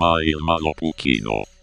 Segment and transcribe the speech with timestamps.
[0.00, 1.36] Maailmalopukino.
[1.36, 1.59] Someone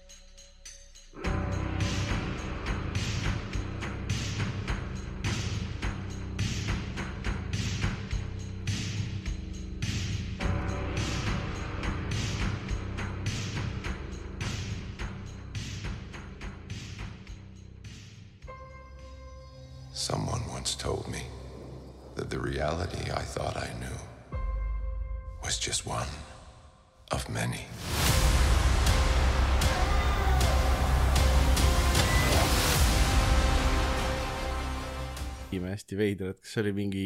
[35.98, 37.06] hästi veidrad, kas see oli mingi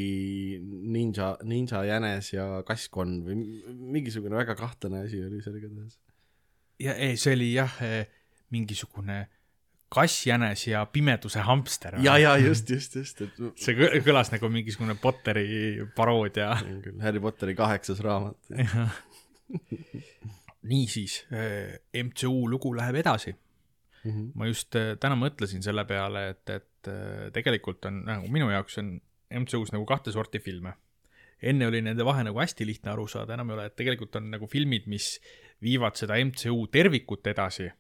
[0.92, 6.00] ninja, ninja jänes ja kasskonn või mi- mingisugune väga kahtlane asi oli seal igatahes.
[6.80, 7.78] ja ei, see oli jah,
[8.52, 9.28] mingisugune
[9.92, 11.98] kassjänes ja pimeduse hamster.
[12.04, 16.54] ja, ja just, just, just, et see kõ- kõlas nagu mingisugune Potteri paroodia.
[16.84, 18.38] küll Harry Potteri kaheksas raamat.
[20.72, 21.26] niisiis,
[22.04, 23.36] MCU lugu läheb edasi.
[24.04, 24.32] Mhm.
[24.34, 28.80] ma just eh, täna mõtlesin selle peale, et, et eh, tegelikult on nagu minu jaoks
[28.82, 28.96] on
[29.42, 30.74] MCU-s nagu kahte sorti filme.
[31.42, 34.28] enne oli nende vahe nagu hästi lihtne aru saada, enam ei ole, et tegelikult on
[34.30, 35.16] nagu filmid, mis
[35.62, 37.72] viivad seda MCU tervikut edasi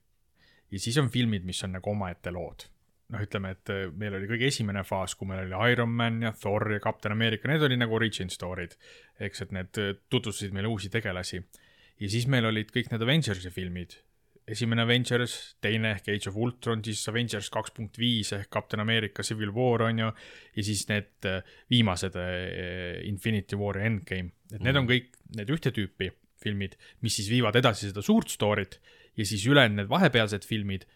[0.72, 2.68] ja siis on filmid, mis on nagu omaette lood.
[3.12, 6.32] noh, ütleme, et eh, meil oli kõige esimene faas, kui meil oli Iron Man ja
[6.32, 8.78] Thor ja Captain America, need oli nagu origin story'd.
[9.20, 11.42] eks, et need eh, tutvustasid meile uusi tegelasi.
[12.00, 13.98] ja siis meil olid kõik need Avengersi filmid,
[14.52, 19.24] esimene Avengers, teine ehk Age of Ultron, siis Avengers kaks punkt viis ehk Captain America
[19.26, 20.10] Civil War on ju,
[20.56, 25.54] ja siis need äh, viimased äh, Infinity War ja Endgame, et need on kõik need
[25.54, 28.80] ühte tüüpi filmid, mis siis viivad edasi seda suurt story't
[29.18, 30.88] ja siis ülejäänud need vahepealsed filmid,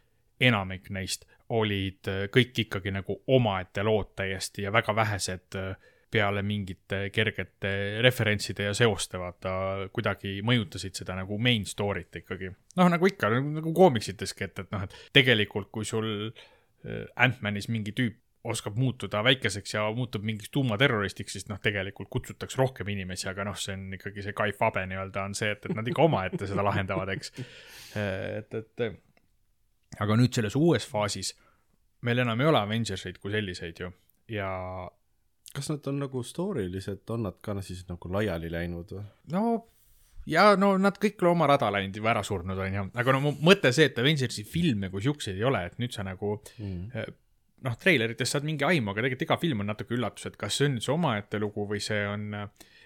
[0.42, 5.76] enamik neist olid äh, kõik ikkagi nagu omaette lood täiesti ja väga vähesed äh,
[6.12, 9.54] peale mingite kergete referentside ja seoste vaata
[9.94, 12.52] kuidagi mõjutasid seda nagu main story't ikkagi.
[12.80, 17.70] noh, nagu ikka nagu, nagu koomiksiteski, et, et noh, et tegelikult kui sul äh, Ant-Manis
[17.74, 23.26] mingi tüüp oskab muutuda väikeseks ja muutub mingiks tuumaterroristiks, siis noh, tegelikult kutsutakse rohkem inimesi,
[23.32, 26.06] aga noh, see on ikkagi see Kai Fabe nii-öelda on see, et, et nad ikka
[26.06, 27.34] omaette seda lahendavad, eks.
[27.98, 28.86] et, et
[30.06, 31.34] aga nüüd selles uues faasis
[32.06, 33.90] meil enam ei ole Avengerseid kui selliseid ju
[34.32, 34.52] ja
[35.56, 39.06] kas nad on nagu story liselt, on nad ka siis nagu laiali läinud või?
[39.34, 39.46] no
[40.30, 43.72] ja no nad kõik oma rada läinud juba ära surnud, onju, aga no mu mõte
[43.76, 47.10] see, et Avengersi filme kui siukseid ei ole, et nüüd sa nagu mm.
[47.66, 50.72] noh, treileritest saad mingi aimu, aga tegelikult iga film on natuke üllatus, et kas see
[50.72, 52.32] on see omaette lugu või see on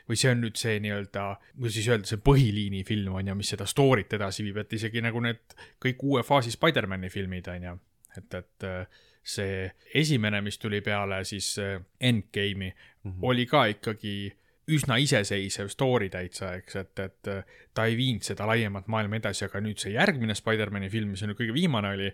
[0.09, 3.52] või see on nüüd see nii-öelda, kuidas siis öelda, see põhiliini film on ju, mis
[3.53, 5.53] seda story't edasi viib, et isegi nagu need
[5.84, 7.75] kõik uue faasi Spider-man'i filmid on ju,
[8.18, 11.56] et, et äh, see esimene, mis tuli peale siis
[12.00, 13.19] Endgame'i mm, -hmm.
[13.22, 14.31] oli ka ikkagi
[14.69, 19.46] üsna iseseisev story täitsa, eks, et, et äh, ta ei viinud seda laiemat maailma edasi,
[19.47, 22.09] aga nüüd see järgmine Spider-man'i film, mis on kõige viimane oli,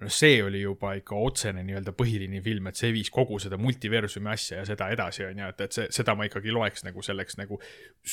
[0.00, 4.32] no see oli juba ikka otsene nii-öelda põhiliini film, et see viis kogu seda multiversumi
[4.32, 7.38] asja ja seda edasi, on ju, et, et see, seda ma ikkagi loeks nagu selleks
[7.40, 7.60] nagu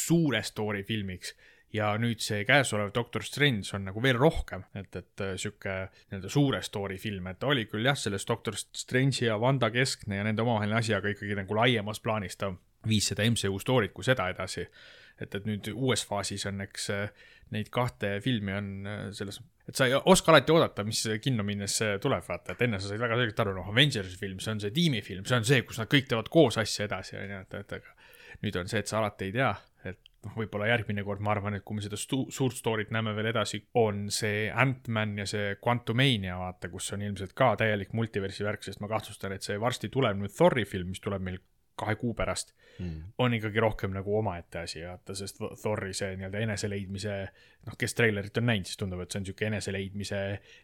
[0.05, 1.33] suure story filmiks
[1.77, 5.75] ja nüüd see käesolev Doctor Strange on nagu veel rohkem, et, et äh, sihuke
[6.09, 10.27] nii-öelda suure story film, et oli küll jah, selles Doctor Strange'i ja Wanda keskne ja
[10.27, 12.51] nende omavaheline asi, aga ikkagi nagu laiemas plaanis ta
[12.87, 14.67] viis seda MCU story't kui seda edasi.
[15.17, 19.77] et, et nüüd uues faasis on, eks äh, neid kahte filmi on äh, selles, et
[19.77, 23.17] sa ei oska alati oodata, mis kinno minnes tuleb, vaata, et enne sa said väga
[23.17, 26.11] selgelt aru, noh, Avengersi film, see on see tiimifilm, see on see, kus nad kõik
[26.11, 27.97] teevad koos asja edasi, on ju, et, et aga
[28.45, 29.49] nüüd on see, et sa alati ei tea,
[29.85, 33.13] et noh, võib-olla järgmine kord ma arvan, et kui me seda stu- suurt story't näeme
[33.17, 38.47] veel edasi, on see Ant-Man ja see Quantumania, vaata, kus on ilmselt ka täielik multiversi
[38.47, 41.39] värk, sest ma kahtlustan, et see varsti tuleb nüüd Thori film, mis tuleb meil
[41.77, 46.41] kahe kuu pärast mm., on ikkagi rohkem nagu omaette asi, vaata, sest Thori see nii-öelda
[46.45, 47.17] eneseleidmise,
[47.67, 50.21] noh, kes treilerit on näinud, siis tundub, et see on niisugune eneseleidmise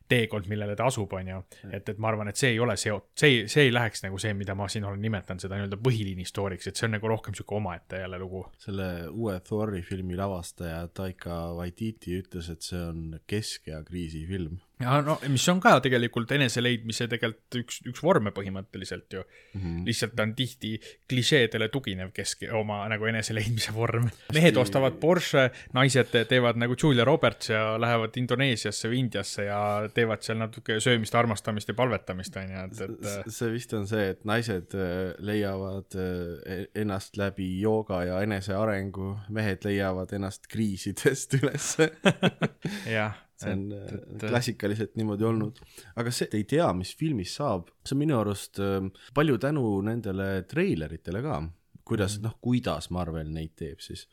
[0.09, 1.41] teekond, millele ta asub, on ju.
[1.69, 4.19] et, et ma arvan, et see ei ole seot-, see ei, see ei läheks nagu
[4.21, 7.35] see, mida ma siin olen nimetanud seda nii-öelda põhiliini story'ks, et see on nagu rohkem
[7.35, 8.45] niisugune omaette jälle lugu.
[8.63, 14.59] selle uue Thori filmi lavastaja Taika Waititi ütles, et see on keskea kriisi film.
[14.83, 19.61] Ja no mis on ka tegelikult eneseleidmise tegelikult üks, üks vorme põhimõtteliselt ju mm.
[19.61, 19.81] -hmm.
[19.87, 20.73] lihtsalt ta on tihti
[21.09, 24.09] klišeedele tuginev kesk-, oma nagu eneseleidmise vorm.
[24.33, 29.59] mehed ostavad Porsche, naised teevad nagu Julia Roberts ja lähevad Indoneesiasse või Indiasse ja
[29.93, 32.81] teevad seal natuke söömist, armastamist ja palvetamist, on ju, et,
[33.25, 39.13] et see vist on see, et naised äh, leiavad äh, ennast läbi jooga ja enesearengu,
[39.33, 41.91] mehed leiavad ennast kriisidest ülesse.
[42.97, 45.61] jah, see on et, et, klassikaliselt niimoodi olnud.
[45.99, 48.79] aga see, ei tea, mis filmis saab, see on minu arust äh,
[49.15, 51.39] palju tänu nendele treileritele ka,
[51.83, 54.05] kuidas mm., noh, kuidas Marvel neid teeb siis.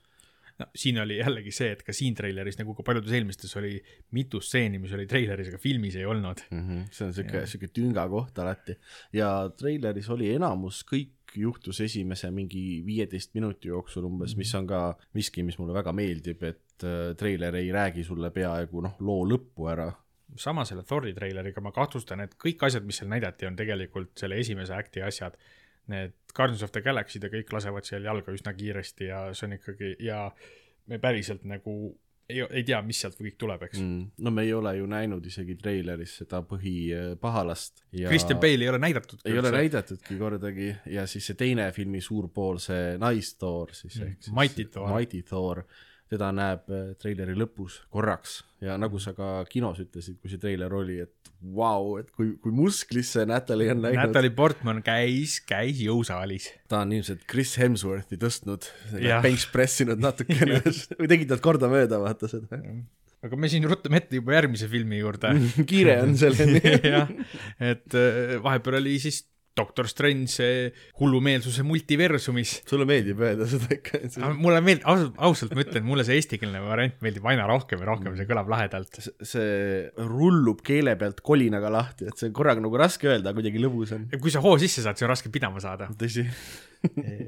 [0.60, 3.78] no siin oli jällegi see, et ka siin treileris nagu ka paljudes eelmistes oli
[4.16, 6.66] mitu stseeni, mis oli treileris, aga filmis ei olnud mm.
[6.66, 6.90] -hmm.
[6.92, 8.76] see on siuke, siuke tünga koht alati
[9.16, 14.80] ja treileris oli enamus kõik juhtus esimese mingi viieteist minuti jooksul umbes, mis on ka
[15.16, 19.70] miski, mis mulle väga meeldib, et äh, treiler ei räägi sulle peaaegu noh, loo lõppu
[19.72, 19.90] ära.
[20.38, 24.38] Sama selle Thor'i treileriga ma kahtlustan, et kõik asjad, mis seal näidati, on tegelikult selle
[24.38, 25.38] esimese act'i asjad.
[25.90, 29.56] Need Guardians of the Galaxy'd ja kõik lasevad seal jalga üsna kiiresti ja see on
[29.56, 30.28] ikkagi ja
[30.86, 31.74] me päriselt nagu
[32.30, 33.80] ei, ei tea, mis sealt kõik tuleb, eks.
[33.82, 34.06] Mm..
[34.24, 38.08] no me ei ole ju näinud isegi treileris seda põhipahalast ja....
[38.08, 39.22] Christian Bale ei ole näidatud.
[39.24, 40.72] ei ole näidatudki kordagi.
[40.94, 44.08] Ja siis see teine filmi suur pool, see Nice-Thor siis mm.
[44.08, 45.64] ehk siis Mighty Thor, Mighty Thor
[46.10, 48.40] teda näeb äh, treileri lõpus korraks.
[48.60, 52.34] Ja nagu sa ka kinos ütlesid, kui see treiler oli, et vau wow,, et kui,
[52.42, 54.02] kui musklisse Natalja on läinud.
[54.02, 56.50] Natalie Portman käis, käis jõusaalis.
[56.68, 58.68] ta on ilmselt Chris Hemsworthi tõstnud,
[59.24, 60.60] bench pressinud natukene.
[61.00, 62.60] Või tegid nad kordamööda, vaata seda.
[63.20, 65.34] Aga me siin ruttame ette juba järgmise filmi juurde.
[65.68, 66.60] Kiire on selleni
[66.94, 67.10] jah,
[67.60, 69.22] et äh, vahepeal oli siis
[69.60, 70.48] Doctor Strange
[71.00, 72.56] hullumeelsuse multiversumis.
[72.68, 74.00] sulle meeldib öelda seda ikka?
[74.38, 78.16] mulle meeldib, ausalt, ausalt ma ütlen, mulle see eestikeelne variant meeldib aina rohkem ja rohkem,
[78.18, 79.00] see kõlab lahedalt.
[79.32, 83.94] see rullub keele pealt kolinaga lahti, et see on korraga nagu raske öelda, kuidagi lõbus
[83.96, 84.08] on.
[84.16, 85.90] kui sa hoo sisse saad, siis on raske pidama saada.
[86.00, 86.26] tõsi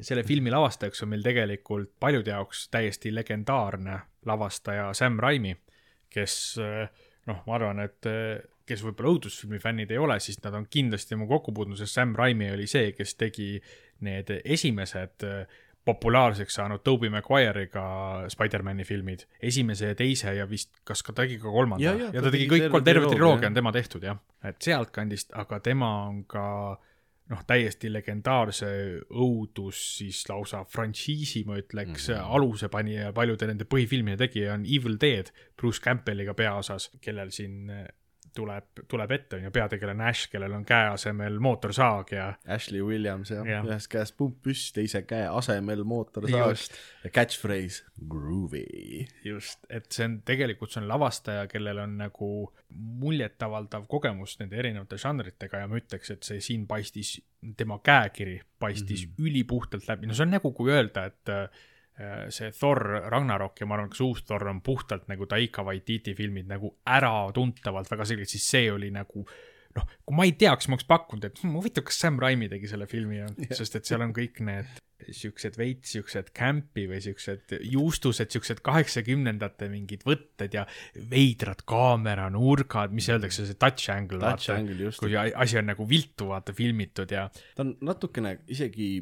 [0.06, 5.52] selle filmi lavastajaks on meil tegelikult paljude jaoks täiesti legendaarne lavastaja Sam Raimi,
[6.12, 6.34] kes
[7.28, 8.08] noh, ma arvan, et
[8.72, 12.50] kes võib-olla õudusfilmi fännid ei ole, siis nad on kindlasti oma kokkupuutunud, sest Sam Raimi
[12.54, 13.54] oli see, kes tegi
[14.02, 17.84] need esimesed äh, populaarseks saanud Tobey Maguire'iga
[18.30, 21.84] Spider-man'i filmid, esimese ja teise ja vist, kas ka tegi ka kolmanda?
[21.84, 25.34] Ja, ja, ja ta tegi kõik kolm, terve triloogia on tema tehtud jah, et sealtkandist,
[25.42, 26.44] aga tema on ka
[27.32, 28.68] noh, täiesti legendaarse
[29.10, 32.36] õudus siis lausa frantsiisi, ma ütleks mm, -hmm.
[32.38, 37.72] aluse panija ja paljude nende põhifilmide tegija on Evil Dead Bruce Campbelliga peaosas, kellel siin
[38.34, 42.26] tuleb, tuleb ette, on ju, peategelane Ash, kellel on käe asemel mootorsaag ja
[42.56, 46.62] Ashley Williams jah ja., ühes käes pump püss, teise käe asemel mootorsaag
[47.04, 48.64] ja catchphrase groovy.
[49.24, 52.30] just, et see on, tegelikult see on lavastaja, kellel on nagu
[53.02, 57.18] muljetavaldav kogemus nende erinevate žanritega ja ma ütleks, et see siin paistis,
[57.56, 59.28] tema käekiri paistis mm -hmm.
[59.28, 61.36] ülipuhtalt läbi, no see on nagu, kui öelda, et
[62.32, 62.80] see Thor
[63.12, 66.72] Ragnarok ja ma arvan, ka see uus Thor on puhtalt nagu Taika Waititi filmid nagu
[66.88, 69.26] äratuntavalt väga selgelt, siis see oli nagu
[69.76, 72.70] noh, kui ma ei teaks, ma oleks pakkunud, et hm, huvitav, kas Sam Raimi tegi
[72.70, 73.52] selle filmi ja yeah.
[73.56, 79.66] sest et seal on kõik need siuksed veits siuksed camp'i või siuksed juustused, siuksed kaheksakümnendate
[79.72, 80.62] mingid võtted ja
[81.10, 86.54] veidrad kaameranurgad, mis öeldakse, see touch angle, vaata, angle kui asi on nagu viltu vaata
[86.54, 87.26] filmitud ja.
[87.56, 88.94] ta on natukene isegi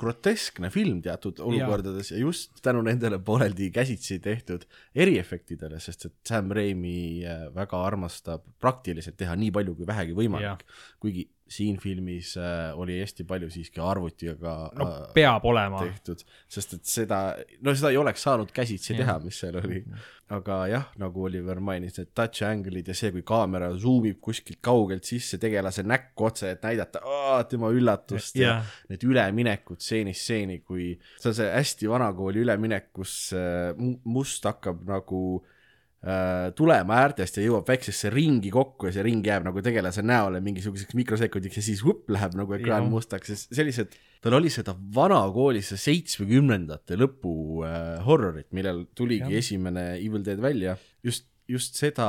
[0.00, 2.18] groteskne film teatud olukordades ja.
[2.18, 4.64] ja just tänu nendele pooleldi käsitsi tehtud
[4.94, 10.64] eriefektidele, sest et Sam Raimi äh, väga armastab praktiliselt teha nii palju kui vähegi võimalik.
[11.00, 16.76] kuigi siin filmis äh, oli hästi palju siiski arvutiga no, äh, peab olema tehtud, sest
[16.76, 17.20] et seda,
[17.64, 19.00] no seda ei oleks saanud käsitsi ja.
[19.02, 19.82] teha, mis seal oli.
[20.30, 24.60] aga jah, nagu Oliver mainis, need touch angle'id ja see, kui kaamera zoom ib kuskilt
[24.62, 30.22] kaugelt sisse tegelase näkku otse, et näidata aa, tema üllatust ja, ja need üleminekud stseenist
[30.22, 33.72] stseeni, kui see on see hästi vanakooli üleminek, kus äh,
[34.06, 35.24] must hakkab nagu
[36.56, 40.96] tulema äärtest ja jõuab väiksesse ringi kokku ja see ring jääb nagu tegelase näole mingisuguseks
[40.96, 42.88] mikrosekundiks ja siis vupp läheb nagu ekraan ja.
[42.88, 43.92] mustaks ja sellised,
[44.24, 47.34] tal oli seda vanakooli, see seitsmekümnendate lõpu
[47.68, 49.44] äh, horrorit, millal tuligi ja.
[49.44, 52.08] esimene Evil Dead välja, just, just seda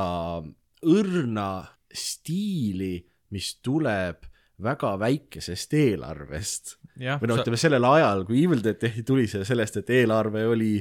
[0.87, 1.49] õrna
[1.91, 2.95] stiili,
[3.35, 4.23] mis tuleb
[4.61, 9.79] väga väikesest eelarvest või noh, ütleme sellel ajal, kui Evil Dead tehti, tuli see sellest,
[9.81, 10.73] et eelarve oli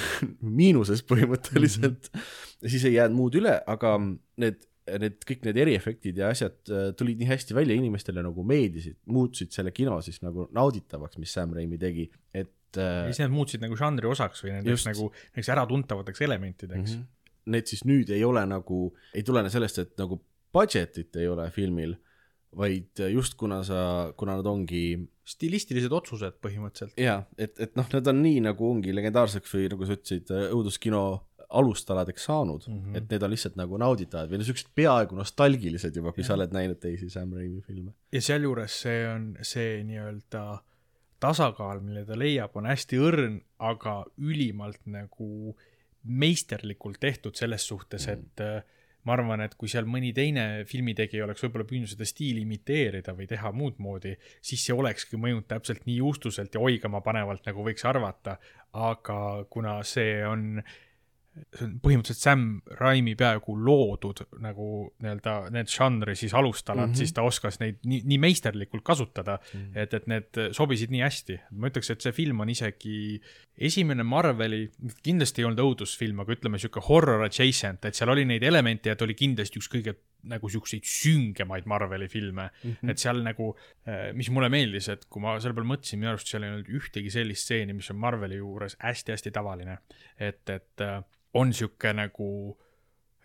[0.60, 2.20] miinuses põhimõtteliselt mm.
[2.20, 2.70] -hmm.
[2.70, 4.66] siis ei jäänud muud üle, aga need,
[5.04, 9.54] need kõik need eriefektid ja asjad äh, tulid nii hästi välja, inimestele nagu meeldisid, muutusid
[9.56, 13.04] selle kino siis nagu nauditavaks, mis Sam Raimi tegi, et äh,.
[13.10, 17.02] siis nad muutusid nagu žanri osaks või nendeks nagu, näiteks äratuntavateks elementideks mm.
[17.02, 17.12] -hmm.
[17.44, 20.16] Need siis nüüd ei ole nagu, ei tulene sellest, et nagu
[20.54, 21.92] budget'it ei ole filmil
[22.56, 24.84] vaid just kuna sa, kuna nad ongi
[25.24, 26.98] stilistilised otsused põhimõtteliselt.
[27.00, 31.04] jaa, et, et noh, need on nii nagu ongi legendaarseks või nagu sa ütlesid, õuduskino
[31.54, 32.96] alustaladeks saanud mm, -hmm.
[32.98, 36.28] et need on lihtsalt nagu nauditavad või no siuksed peaaegu nostalgilised juba, kui ja.
[36.28, 37.94] sa oled näinud teisi Sam Raimi filme.
[38.12, 40.44] ja sealjuures see on see nii-öelda
[41.24, 45.56] tasakaal, mille ta leiab, on hästi õrn, aga ülimalt nagu
[46.04, 48.58] meisterlikult tehtud selles suhtes mm, -hmm.
[48.58, 48.73] et
[49.04, 53.28] ma arvan, et kui seal mõni teine filmitegija oleks võib-olla püüdnud seda stiili imiteerida või
[53.30, 57.84] teha muud moodi, siis see olekski mõjunud täpselt nii juustuselt ja oigama panevalt, nagu võiks
[57.88, 58.38] arvata.
[58.74, 60.62] aga kuna see on,
[61.34, 62.44] see on põhimõtteliselt Sam
[62.78, 64.68] Raimi peaaegu loodud nagu
[65.02, 66.98] nii-öelda need žanri siis alustalad mm, -hmm.
[67.02, 69.82] siis ta oskas neid nii, nii meisterlikult kasutada mm, -hmm.
[69.82, 71.38] et, et need sobisid nii hästi.
[71.50, 73.20] ma ütleks, et see film on isegi
[73.58, 74.70] esimene Marveli,
[75.02, 78.96] kindlasti ei olnud õudusfilm, aga ütleme sihuke horror adjacent, et seal oli neid elemente ja
[78.96, 79.94] ta oli kindlasti üks kõige
[80.30, 82.70] nagu siukseid süngemaid Marveli filme mm.
[82.70, 82.90] -hmm.
[82.90, 83.50] et seal nagu,
[84.14, 87.10] mis mulle meeldis, et kui ma selle peale mõtlesin, minu arust seal ei olnud ühtegi
[87.12, 89.78] sellist stseeni, mis on Marveli juures hästi-hästi tavaline.
[90.18, 91.02] et, et äh,
[91.34, 92.28] on sihuke nagu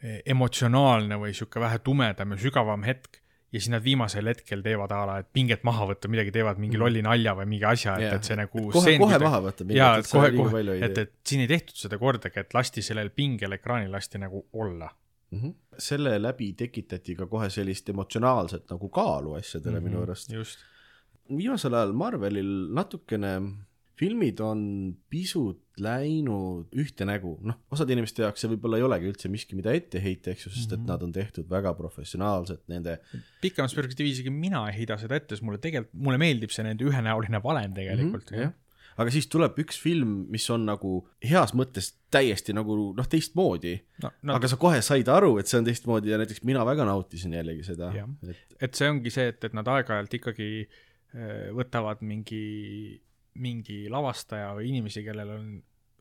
[0.04, 4.92] eh, emotsionaalne või sihuke vähe tumedam ja sügavam hetk ja siis nad viimasel hetkel teevad
[4.94, 8.20] a la, et pinget maha võtta, midagi teevad mingi lolli nalja või mingi asja, et,
[8.20, 11.02] et see nagu kohe, stseen kohe kuidagi- maha võtta jaa, et et kohe, kohe et,
[11.06, 14.92] et siin ei tehtud seda kordagi, et lasti sellel pingel ekraanil lasti nagu olla.
[15.32, 15.54] Mhm.
[15.78, 19.90] selle läbi tekitati ka kohe sellist emotsionaalset nagu kaalu asjadele mm -hmm.
[19.90, 20.30] Minu arust.
[21.38, 23.34] viimasel ajal Marvelil natukene,
[24.00, 29.30] filmid on pisut läinud ühte nägu, noh, osade inimeste jaoks see võib-olla ei olegi üldse
[29.30, 30.88] miski, mida ette heita, eks ju, sest et Mhm.
[30.88, 33.00] nad on tehtud väga professionaalselt, nende
[33.42, 36.84] pikemas perspektiivis isegi mina ei heida seda ette, sest mulle tegelikult, mulle meeldib see nende
[36.86, 38.52] ühenäoline valem tegelikult Mhm, jah.
[39.00, 43.76] Aga siis tuleb üks film, mis on nagu heas mõttes täiesti nagu noh, teistmoodi.
[44.04, 46.88] No, no,, aga sa kohe said aru, et see on teistmoodi ja näiteks mina väga
[46.90, 47.92] nautisin jällegi seda.
[48.28, 52.44] Et et see ongi see, et, et nad aeg-ajalt ikkagi äh, võtavad mingi,
[53.40, 55.50] mingi lavastaja või inimesi, kellel on,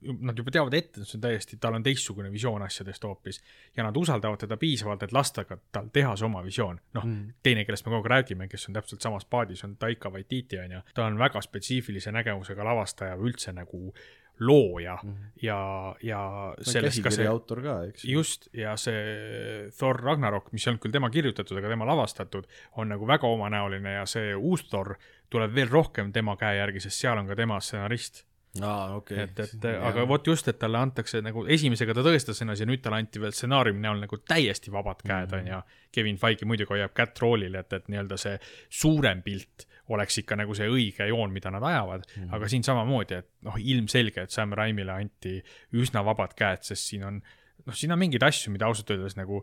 [0.00, 3.40] nad juba teavad ette, et see on täiesti, tal on teistsugune visioon asjadest hoopis
[3.76, 6.81] ja nad usaldavad teda piisavalt, et lasta ka tal teha see oma visioon.
[6.95, 10.11] noh mm., teine, kellest me kogu aeg räägime, kes on täpselt samas paadis, on Taika
[10.14, 13.93] Waititi onju, ta on väga spetsiifilise nägemusega lavastaja üldse nagu
[14.40, 15.14] looja mm.
[15.43, 15.59] ja,
[16.02, 16.21] ja
[16.59, 18.19] on sellest ka see autor ka, eks ju.
[18.19, 22.47] just, ja see Thor Ragnarok, mis ei olnud küll tema kirjutatud, aga tema lavastatud,
[22.78, 24.95] on nagu väga omanäoline ja see uus Thor
[25.33, 28.25] tuleb veel rohkem tema käe järgi, sest seal on ka tema stsenarist.
[28.62, 29.23] aa, okei.
[29.25, 32.83] et, et aga vot just, et talle antakse nagu esimesega ta tõestas ennast ja nüüd
[32.85, 35.62] talle anti veel stsenaariumi näol nagu täiesti vabad käed on ja
[35.95, 38.37] Kevin Feige muidugi hoiab kätt roolil, et, et nii-öelda see
[38.81, 42.35] suurem pilt oleks ikka nagu see õige joon, mida nad ajavad mm, -hmm.
[42.37, 45.38] aga siin samamoodi, et noh, ilmselge, et Sam Raimile anti
[45.73, 47.23] üsna vabad käed, sest siin on
[47.67, 49.43] noh, siin on mingeid asju, mida ausalt öeldes nagu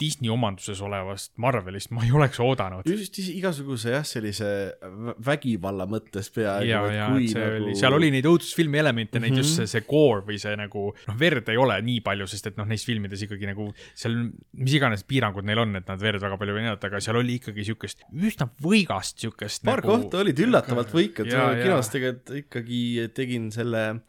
[0.00, 2.86] Disney omanduses olevast Marvelist ma ei oleks oodanud.
[2.88, 4.48] just igasuguse jah, sellise
[4.82, 9.18] vä- vägivalla mõttes peaaegu, ja, ja, et see nagu oli, seal oli neid õudusfilmi elemente
[9.18, 9.28] mm, -hmm.
[9.30, 9.66] neid just Mhm.
[9.66, 12.66] see, see gore või see nagu noh, verd ei ole nii palju, sest et noh,
[12.66, 14.16] neis filmides ikkagi nagu seal
[14.52, 17.38] mis iganes piirangud neil on, et nad verd väga palju ei näidata, aga seal oli
[17.38, 21.30] ikkagi siukest üsna võigast siukest paar nagu, kohta olid üllatavalt võikad,
[21.62, 24.02] kinos tegelikult ikkagi tegin selle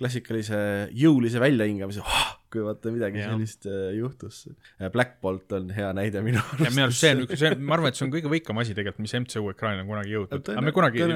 [0.00, 0.58] klassikalise
[0.96, 3.34] jõulise väljahingamise oh,, kui vaata midagi Jah.
[3.34, 4.42] sellist äh, juhtus.
[4.94, 6.64] Black Bolt on hea näide minu arust.
[6.64, 8.62] ja minu arust see on üks, see on, ma arvan, et see on kõige võikam
[8.62, 10.52] asi tegelikult, mis MCU ekraanil on kunagi jõudnud.
[10.56, 11.06] Aga me kunagi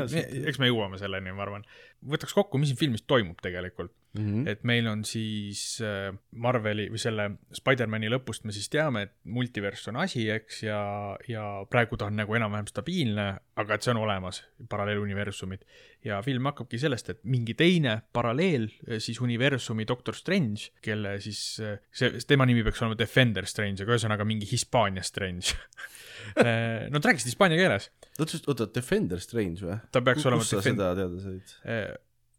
[0.53, 1.67] eks me jõuame selleni, ma arvan.
[2.15, 3.95] võtaks kokku, mis siin filmis toimub tegelikult.
[4.15, 4.25] mm.
[4.25, 4.49] -hmm.
[4.49, 9.89] et meil on siis äh, Marveli või selle Spider-man'i lõpust me siis teame, et multiverss
[9.91, 10.81] on asi, eks, ja,
[11.29, 13.27] ja praegu ta on nagu enam-vähem stabiilne,
[13.61, 15.65] aga et see on olemas, paralleeluniversumid.
[16.05, 21.61] ja film hakkabki sellest, et mingi teine paralleel äh, siis universumi Doctor Strange, kelle siis
[21.61, 25.55] äh, see, tema nimi peaks olema Defender Strange, aga ühesõnaga mingi Hispaania Strange.
[26.91, 29.77] no ta rääkis hispaania keeles, oota, oota, Defender Strange või?
[29.93, 31.57] ta peaks olema kus sa seda teada said?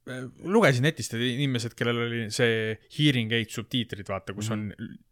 [0.06, 4.68] Eh, lugesin netist, et inimesed, kellel oli see hearing aid subtiitrid, vaata, kus on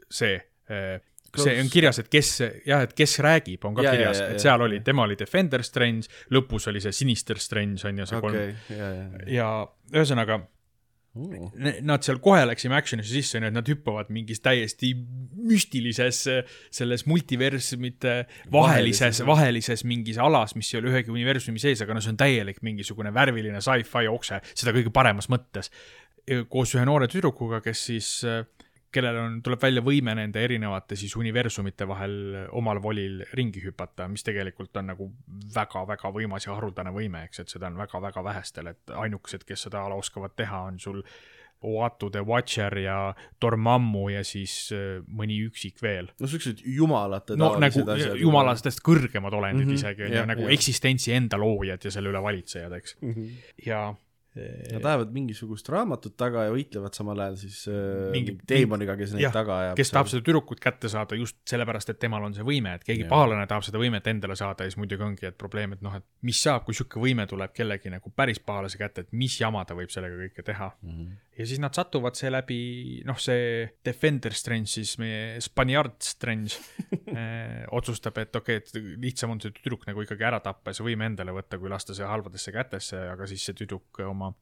[0.05, 0.35] see,
[0.69, 0.99] see
[1.33, 2.29] Close- on kirjas, et kes,
[2.69, 4.67] jah, et kes räägib, on ka Ja, ja, kirjas, ja, et seal ja.
[4.67, 8.53] oli, tema oli Defender Strange, lõpus oli see Sinister Strange on ju see kolm okei,
[8.77, 9.31] ja, ja, ja.
[9.39, 9.47] ja
[9.97, 10.43] ühesõnaga
[11.13, 14.93] nad seal kohe läksime action'isse sisse, onju, et nad hüppavad mingis täiesti
[15.45, 16.23] müstilises
[16.73, 18.15] selles multiversumite
[18.53, 22.63] vahelises, Vahelises, mingis alas, mis ei ole ühegi universumi sees, aga no see on täielik
[22.65, 25.69] mingisugune värviline sci-fi okse, seda kõige paremas mõttes.
[26.49, 28.09] koos ühe noore tüdrukuga, kes siis,
[28.93, 32.17] kellel on, tuleb välja võime nende erinevate siis universumite vahel
[32.55, 35.09] omal volil ringi hüpata, mis tegelikult on nagu
[35.55, 39.85] väga-väga võimas ja haruldane võime, eks, et seda on väga-väga vähestel, et ainukesed, kes seda
[39.87, 41.03] ala oskavad teha, on sul
[41.63, 46.09] Oatu the Watcher ja Dormammu ja siis äh, mõni üksik veel.
[46.19, 48.17] no siuksed jumalate no nagu asjad.
[48.19, 50.55] jumalastest kõrgemad olendid mm -hmm, isegi, on ju, nagu jah.
[50.57, 52.97] eksistentsi enda loojad ja selle üle valitsejad, eks.
[53.01, 53.13] mm.
[53.13, 53.29] -hmm.
[53.65, 53.95] ja
[54.35, 59.27] Nad ajavad mingisugust raamatut taga ja võitlevad samal ajal siis äh, Mingi- teemoniga, kes neid
[59.27, 59.77] jah, taga ajab.
[59.77, 63.05] kes tahab seda tüdrukut kätte saada just sellepärast, et temal on see võime, et keegi
[63.09, 66.05] pahalane tahab seda võimet endale saada ja siis muidugi ongi, et probleem, et noh, et
[66.25, 69.77] mis saab, kui sihuke võime tuleb kellegi nagu päris pahalase kätte, et mis jama ta
[69.77, 70.71] võib sellega kõike teha.
[70.81, 70.89] mm.
[70.89, 71.19] -hmm.
[71.37, 76.59] Ja siis nad satuvad seeläbi, noh, see Defender Strange siis, meie Spaniard Strange
[77.17, 80.77] eh, otsustab, et okei okay,, et lihtsam on see tüdruk nagu ikkagi ära tappa ja
[80.77, 84.33] see võime endale võtta, kui lasta see halvadesse kätesse, aga siis see tüdruk oma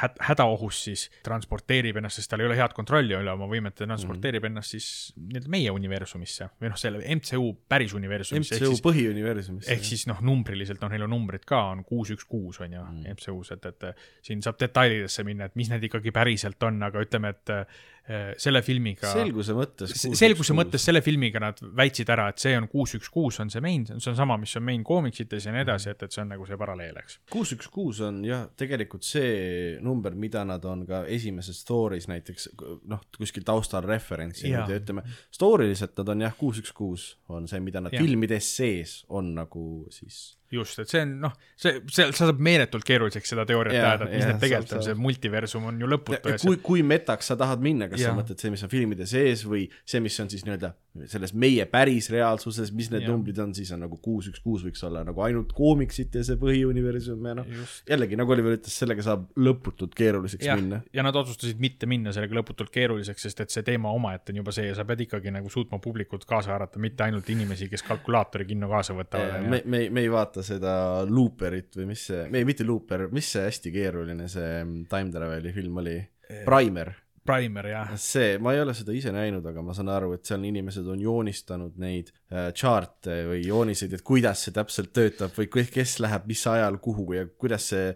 [0.00, 4.42] häd hädaohus siis transporteerib ennast, sest tal ei ole head kontrolli üle oma võimete, transporteerib
[4.42, 4.58] mm -hmm.
[4.58, 8.58] ennast siis nii-öelda meie universumisse või noh, selle MCU päris universumisse.
[8.58, 9.72] MCU põhiuniversumisse.
[9.72, 12.82] ehk siis noh, numbriliselt, noh, neil on numbrid ka, on kuus, üks, kuus on ju
[12.82, 13.16] mm.
[13.18, 17.30] MCU-s, et, et siin saab detailidesse minna, et mis need ikkagi päriselt on, aga ütleme,
[17.34, 19.10] et äh, selle filmiga.
[19.12, 19.92] selguse mõttes.
[20.18, 23.62] selguse mõttes selle filmiga nad väitsid ära, et see on kuus, üks, kuus on see
[23.62, 26.32] main, see on sama, mis on main koomiksites ja nii edasi, et, et see on
[26.32, 27.20] nagu see paralleel, eks.
[27.30, 32.50] kuus, üks, kuus on jah, tegelikult see number, mida nad on ka esimeses story's näiteks
[32.90, 37.48] noh, kuskil taustal referentsinud ja ütleme, story liselt nad on jah, kuus, üks, kuus on
[37.50, 38.02] see, mida nad ja.
[38.02, 42.84] filmides sees on nagu siis just, et see on noh, see, see, see saab meeletult
[42.86, 46.36] keeruliseks seda teooriat ajada, et mis need tegelikult on, see multiversum on ju lõputu.
[46.42, 48.10] kui, kui metaks sa tahad minna, kas ja.
[48.10, 50.72] sa mõtled see, mis on filmide sees või see, mis on siis nii-öelda
[51.06, 53.12] selles meie päris reaalsuses, mis need ja.
[53.12, 56.38] numbrid on, siis on nagu kuus, üks, kuus võiks olla nagu ainult koomiksid ja see
[56.40, 57.52] põhiuniversum ja noh,
[57.86, 60.56] jällegi nagu Oliver ütles, sellega saab lõputult keeruliseks ja.
[60.58, 60.80] minna.
[60.94, 64.54] ja nad otsustasid mitte minna sellega lõputult keeruliseks, sest et see teema omaette on juba
[64.56, 68.48] see ja sa pead ikkagi nagu suutma publikut kaasa haarata, mitte ainult inimesi, kes kalkulaatori
[68.50, 69.46] kinno kaasa võtavad.
[69.46, 70.72] me, me, me ei vaata seda
[71.08, 75.82] Looperit või mis see, ei mitte Looper, mis see hästi keeruline see time travel'i film
[75.82, 76.00] oli?
[76.46, 76.92] Primer
[77.30, 77.90] Primer, jah.
[78.00, 81.00] see, ma ei ole seda ise näinud, aga ma saan aru, et seal inimesed on
[81.02, 86.44] joonistanud neid äh, chart'e või jooniseid, et kuidas see täpselt töötab või kes läheb mis
[86.48, 87.90] ajal kuhu ja kuidas see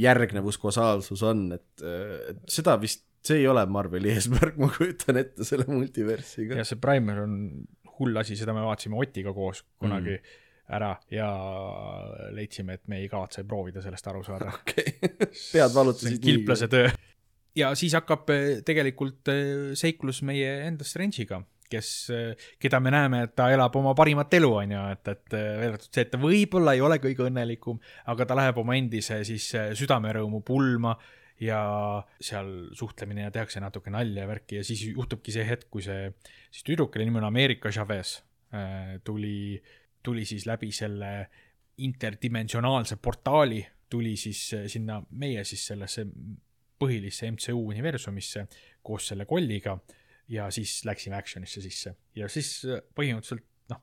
[0.00, 5.44] järgnevus, kausaalsus on, et äh, seda vist, see ei ole Marveli eesmärk, ma kujutan ette
[5.44, 6.62] selle multiversiga.
[6.62, 7.36] jah, see Primer on
[7.98, 10.40] hull asi, seda me vaatasime Otiga koos kunagi mm
[10.72, 11.26] ära ja
[12.32, 14.52] leidsime, et me ei kavatse proovida sellest aru saada.
[14.60, 15.32] okei okay.
[15.52, 16.24] pead valutasid nii.
[16.24, 16.88] kilplase töö
[17.58, 21.40] ja siis hakkab eh, tegelikult eh, seiklus meie enda Strange'iga,
[21.70, 25.36] kes, eh, keda me näeme, et ta elab oma parimat elu, on ju, et, et
[25.36, 27.80] välja arvatud see, et ta võib-olla ei ole kõige õnnelikum,
[28.12, 29.50] aga ta läheb oma endise siis
[29.80, 30.96] südamerõõmu pulma
[31.42, 31.60] ja
[32.22, 36.12] seal suhtlemine ja tehakse natuke nalja ja värki ja siis juhtubki see hetk, kui see
[36.50, 38.20] siis tüdruk, kelle nimi on Ameerika Chavez,
[39.02, 39.58] tuli,
[40.04, 41.12] tuli siis läbi selle
[41.82, 46.04] interdimensionaalse portaali, tuli siis sinna meie siis sellesse
[46.80, 48.46] põhilisse MCU universumisse
[48.84, 49.78] koos selle kolliga
[50.28, 51.94] ja siis läksime action'isse sisse.
[52.16, 53.80] Ja siis äh, põhimõtteliselt noh,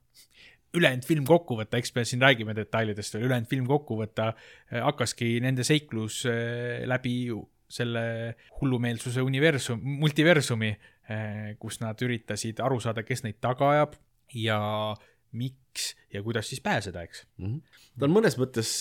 [0.78, 4.82] ülejäänud film kokku võtta, eks me siin räägime detailidest veel, ülejäänud film kokku võtta äh,
[4.82, 7.16] hakkaski nende seiklus äh, läbi
[7.72, 8.04] selle
[8.60, 10.74] hullumeelsuse universum, multiversumi,
[11.60, 13.94] kus nad üritasid aru saada, kes neid taga ajab
[14.36, 14.58] ja
[15.32, 17.46] miks ja kuidas siis pääseda, eks mm.
[17.46, 17.62] -hmm.
[18.00, 18.74] ta on mõnes mõttes,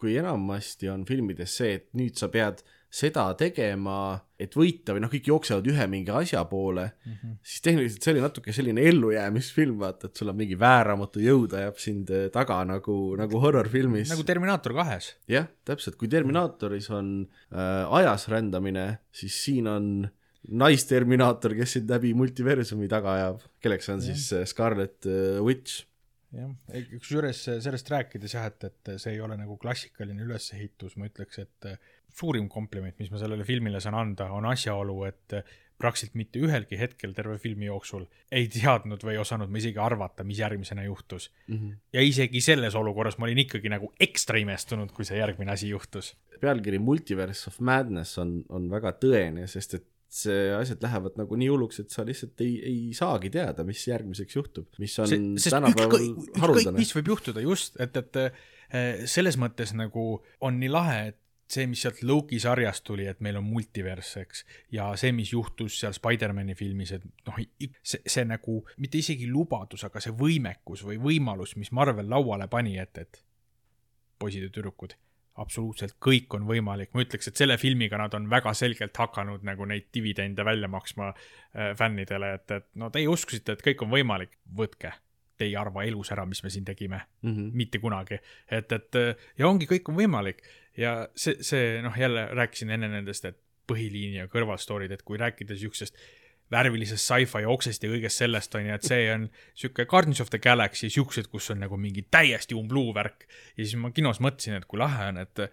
[0.00, 2.64] kui enamasti on filmides see, et nüüd sa pead
[2.96, 7.36] seda tegema, et võita või noh, kõik jooksevad ühe mingi asja poole mm, -hmm.
[7.42, 11.80] siis tehniliselt see oli natuke selline ellujäämisfilm, vaata, et sul on mingi vääramatu jõud ajab
[11.82, 14.12] sind äh, taga nagu, nagu horror-filmis.
[14.12, 15.14] nagu Terminaator kahes.
[15.28, 17.10] jah, täpselt, kui Terminaatoris on
[17.52, 20.08] äh, ajas rändamine, siis siin on
[20.46, 24.12] naisterminaator, kes sind läbi multiversumi taga ajab, kelleks on ja.
[24.12, 25.84] siis äh, Scarlet äh, Witch
[26.36, 26.50] jah,
[26.96, 31.70] kusjuures sellest rääkides jah, et, et see ei ole nagu klassikaline ülesehitus, ma ütleks, et
[32.16, 35.36] suurim kompliment, mis ma sellele filmile saan anda, on asjaolu, et
[35.76, 40.24] praktiliselt mitte ühelgi hetkel terve filmi jooksul ei teadnud või ei osanud ma isegi arvata,
[40.24, 41.56] mis järgmisena juhtus mm.
[41.56, 41.74] -hmm.
[41.92, 46.14] ja isegi selles olukorras ma olin ikkagi nagu ekstra imestunud, kui see järgmine asi juhtus.
[46.40, 51.48] pealkiri Multiverse of Madness on, on väga tõene, sest et see asjad lähevad nagu nii
[51.50, 56.08] hulluks, et sa lihtsalt ei, ei saagi teada, mis järgmiseks juhtub, mis on see, tänapäeval
[56.40, 56.78] haruldane.
[56.78, 60.08] mis võib juhtuda just, et, et eh, selles mõttes nagu
[60.46, 64.42] on nii lahe, et see, mis sealt Loki sarjast tuli, et meil on multiverss, eks,
[64.74, 67.38] ja see, mis juhtus seal Spider-man'i filmis, et noh,
[67.82, 72.76] see, see nagu mitte isegi lubadus, aga see võimekus või võimalus, mis Marvel lauale pani,
[72.82, 73.22] et, et
[74.18, 74.96] poisid ja tüdrukud,
[75.36, 79.64] absoluutselt kõik on võimalik, ma ütleks, et selle filmiga nad on väga selgelt hakanud nagu
[79.68, 84.38] neid dividende välja maksma äh, fännidele, et, et no teie uskusite, et kõik on võimalik,
[84.56, 84.92] võtke
[85.36, 87.02] te ei arva elus ära, mis me siin tegime.
[87.22, 87.50] Mm, -hmm.
[87.52, 88.18] mitte kunagi,
[88.48, 88.94] et, et
[89.38, 90.40] ja ongi, kõik on võimalik.
[90.76, 95.56] Ja see, see noh, jälle rääkisin enne nendest, et põhiliini ja kõrvalstory'd, et kui rääkida
[95.56, 95.98] siuksest
[96.52, 100.38] värvilisest sci-fi jooksest ja kõigest sellest on ju, et see on sihuke Guardians of the
[100.42, 103.26] Galaxy, siuksed, kus on nagu mingi täiesti umbluu värk.
[103.56, 105.46] ja siis ma kinos mõtlesin, et kui lahe on, et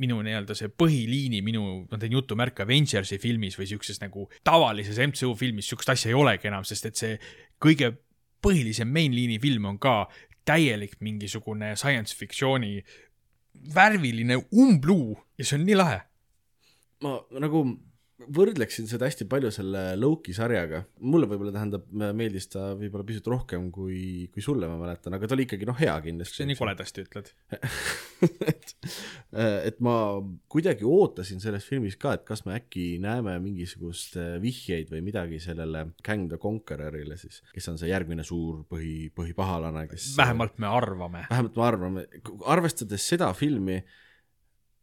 [0.00, 5.34] minu nii-öelda see põhiliini, minu, ma teen jutumärke Avengersi filmis või siukses nagu tavalises MCU
[5.38, 7.18] filmis siukest asja ei olegi enam, sest et see
[7.62, 7.92] kõige
[8.42, 10.06] põhilisem main liini film on ka
[10.48, 12.80] täielik mingisugune science fiction'i
[13.74, 16.00] värviline umbluu ja see on nii lahe.
[17.02, 17.64] ma nagu
[18.32, 20.82] võrdleksin seda hästi palju selle Loki sarjaga.
[21.00, 25.36] mulle võib-olla tähendab, meeldis ta võib-olla pisut rohkem kui, kui sulle, ma mäletan, aga ta
[25.36, 26.40] oli ikkagi noh, hea kindlasti.
[26.40, 27.30] see nii koledasti ütled
[28.52, 28.74] et,
[29.36, 29.96] et ma
[30.52, 35.88] kuidagi ootasin selles filmis ka, et kas me äkki näeme mingisugust vihjeid või midagi sellele
[36.06, 41.26] Kang the Conquerorile siis, kes on see järgmine suur põhi, põhipahalane, kes vähemalt me arvame.
[41.30, 42.06] vähemalt me arvame,
[42.52, 43.80] arvestades seda filmi,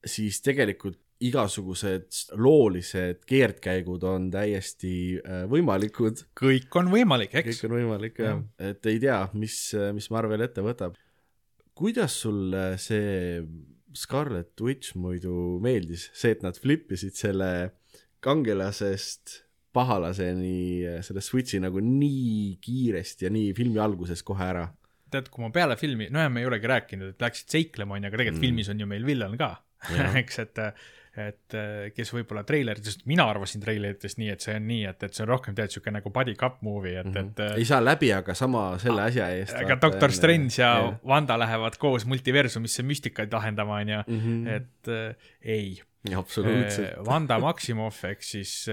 [0.06, 6.24] siis tegelikult igasugused loolised keerdkäigud on täiesti äh, võimalikud.
[6.40, 7.60] kõik on võimalik, eks?
[7.60, 9.58] kõik on võimalik jah ja., et ei tea, mis,
[9.96, 10.96] mis Marvel ette võtab.
[11.76, 13.44] kuidas sulle see
[13.98, 17.52] Scarlet Witch muidu meeldis, see, et nad flippisid selle
[18.24, 19.42] kangelasest
[19.76, 24.68] pahalaseni selle switch'i nagu nii kiiresti ja nii filmi alguses kohe ära?
[25.10, 28.20] tead, kui ma peale filmi, nojah, me ei olegi rääkinud, et läksid seiklema, onju, aga
[28.20, 28.46] tegelikult mm.
[28.46, 29.56] filmis on ju meil villan ka
[30.22, 30.60] eks, et
[31.20, 35.16] et äh, kes võib-olla treileritest, mina arvasin treileritest nii, et see on nii, et, et
[35.16, 37.34] see on rohkem tead siuke nagu body cup movie, et mm, -hmm.
[37.34, 37.44] et.
[37.46, 39.58] Äh, ei saa läbi, aga sama selle asja eest.
[39.58, 40.98] aga Doctor Strange ja yeah.
[41.06, 44.48] Wanda lähevad koos multiversumisse müstikaid lahendama, onju, mhm.
[44.48, 45.82] et äh, ei.
[46.16, 47.06] absoluutselt.
[47.08, 48.70] Wanda Maximoff ehk siis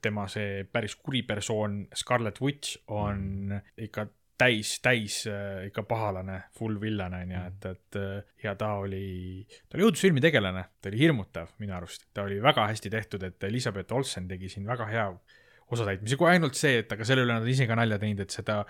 [0.00, 4.06] tema see päris kuri persoon Scarlet Witch on ikka
[4.38, 7.52] täis, täis äh, ikka pahalane, full villan onju, mm.
[7.52, 12.08] et, et äh, ja ta oli, ta oli õudusfilmi tegelane, ta oli hirmutav minu arust,
[12.14, 15.06] ta oli väga hästi tehtud, et Elizabeth Olsen tegi siin väga hea
[15.72, 18.60] osatäitmise, kui ainult see, et aga selle üle nad ise ka nalja teinud, et seda,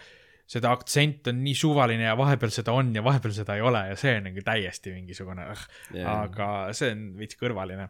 [0.50, 3.98] seda aktsent on nii suvaline ja vahepeal seda on ja vahepeal seda ei ole ja
[3.98, 7.88] see on nagu täiesti mingisugune yeah., aga see on veits kõrvaline.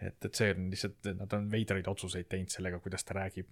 [0.00, 3.48] et, et see on lihtsalt, nad on veidraid otsuseid teinud sellega, kuidas ta räägib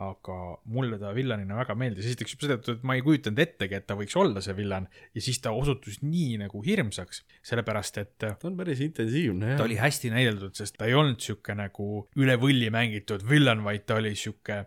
[0.00, 0.36] aga
[0.70, 3.96] mulle ta villanina väga meeldis, esiteks juba seetõttu, et ma ei kujutanud ettegi, et ta
[3.98, 8.56] võiks olla see villan ja siis ta osutus nii nagu hirmsaks, sellepärast et ta on
[8.58, 9.60] päris intensiivne, jah.
[9.60, 13.84] ta oli hästi näideldud, sest ta ei olnud sihuke nagu üle võlli mängitud villan, vaid
[13.88, 14.64] ta oli äh,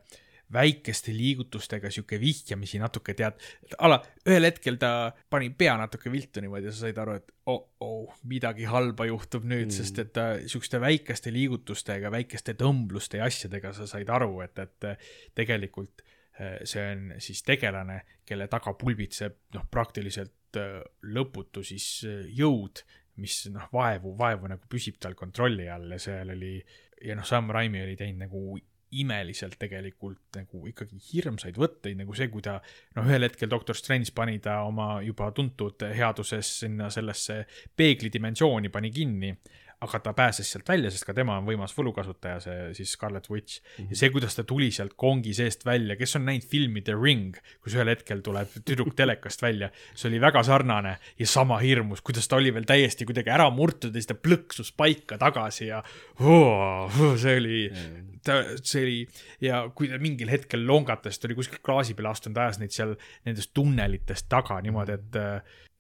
[0.54, 3.39] väikeste liigutustega sihuke vihjamisi natuke tead,
[3.84, 8.16] ala ühel hetkel ta pani pea natuke viltu niimoodi ja sa said aru, et oh-oh,
[8.30, 13.74] midagi halba juhtub nüüd mm., sest et ta siukeste väikeste liigutustega, väikeste tõmbluste ja asjadega
[13.76, 14.89] sa said aru, et, et
[15.36, 16.04] tegelikult
[16.39, 20.80] eh, see on siis tegelane, kelle taga pulbitseb noh, praktiliselt eh,
[21.16, 22.86] lõputu siis eh, jõud,
[23.22, 26.56] mis noh, vaevu, vaevu nagu püsib tal kontrolli all ja seal oli
[27.04, 28.58] ja noh, Sam Raimi oli teinud nagu
[29.02, 32.60] imeliselt tegelikult nagu ikkagi hirmsaid võtteid, nagu see, kui ta
[32.96, 37.44] noh, ühel hetkel Doctor Strange pani ta oma juba tuntud headuses sinna sellesse
[37.78, 39.34] peeglidimensiooni pani kinni
[39.84, 43.60] aga ta pääses sealt välja, sest ka tema on võimas võlukasutaja, see siis Scarlet Witch
[43.60, 43.74] mm.
[43.76, 43.89] -hmm.
[43.91, 47.38] ja see, kuidas ta tuli sealt kongi seest välja, kes on näinud filmi The Ring,
[47.63, 52.28] kus ühel hetkel tuleb tüdruk telekast välja, see oli väga sarnane ja sama hirmus, kuidas
[52.28, 55.84] ta oli veel täiesti kuidagi ära murtud ja siis ta plõksus paika tagasi ja
[56.19, 56.91] oh,
[57.24, 58.19] see oli mm, -hmm.
[58.24, 59.00] ta, see oli
[59.41, 62.96] ja kui ta mingil hetkel longates, ta oli kuskil klaasi peale astunud, ajas neid seal
[63.26, 65.22] nendest tunnelitest taga niimoodi, et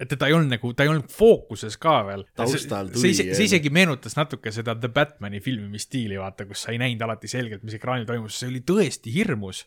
[0.01, 2.25] et teda ei olnud nagu, ta ei olnud fookuses ka veel.
[2.37, 3.13] taustal tuli.
[3.13, 7.29] see, see, isegi meenutas natuke seda The Batman'i filmistiili, vaata, kus sa ei näinud alati
[7.31, 9.65] selgelt, mis ekraanil toimus, see oli tõesti hirmus.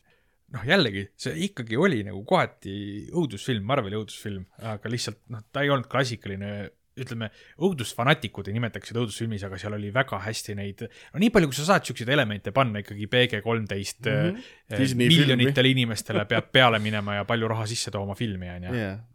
[0.55, 2.75] noh, jällegi, see ikkagi oli nagu kohati
[3.11, 6.53] õudusfilm, Marveli õudusfilm, aga lihtsalt noh, ta ei olnud klassikaline
[6.97, 7.29] ütleme,
[7.61, 11.59] õudusfanatikud ei nimetaks seda õudusfilmis, aga seal oli väga hästi neid, no nii palju, kui
[11.59, 14.97] sa saad siukseid elemente panna ikkagi PG kolmteist mm -hmm.
[15.03, 18.75] miljonitele inimestele peab peale minema ja palju raha sisse tooma filmi, onju.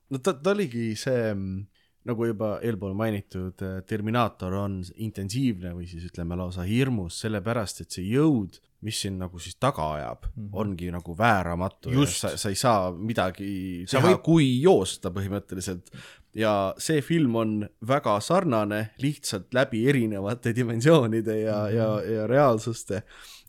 [0.10, 1.66] no ta, ta oligi see mm,
[2.10, 7.98] nagu juba eelpool mainitud, äh, Terminaator on intensiivne või siis ütleme lausa hirmus, sellepärast et
[7.98, 10.56] see jõud, mis sind nagu siis taga ajab mm, -hmm.
[10.64, 11.94] ongi nagu vääramatu.
[12.06, 15.94] sa, sa ei saa midagi sa teha võib..., kui joosta põhimõtteliselt
[16.38, 17.52] ja see film on
[17.88, 21.76] väga sarnane, lihtsalt läbi erinevate dimensioonide ja mm, -hmm.
[21.76, 23.04] ja, ja reaalsuste.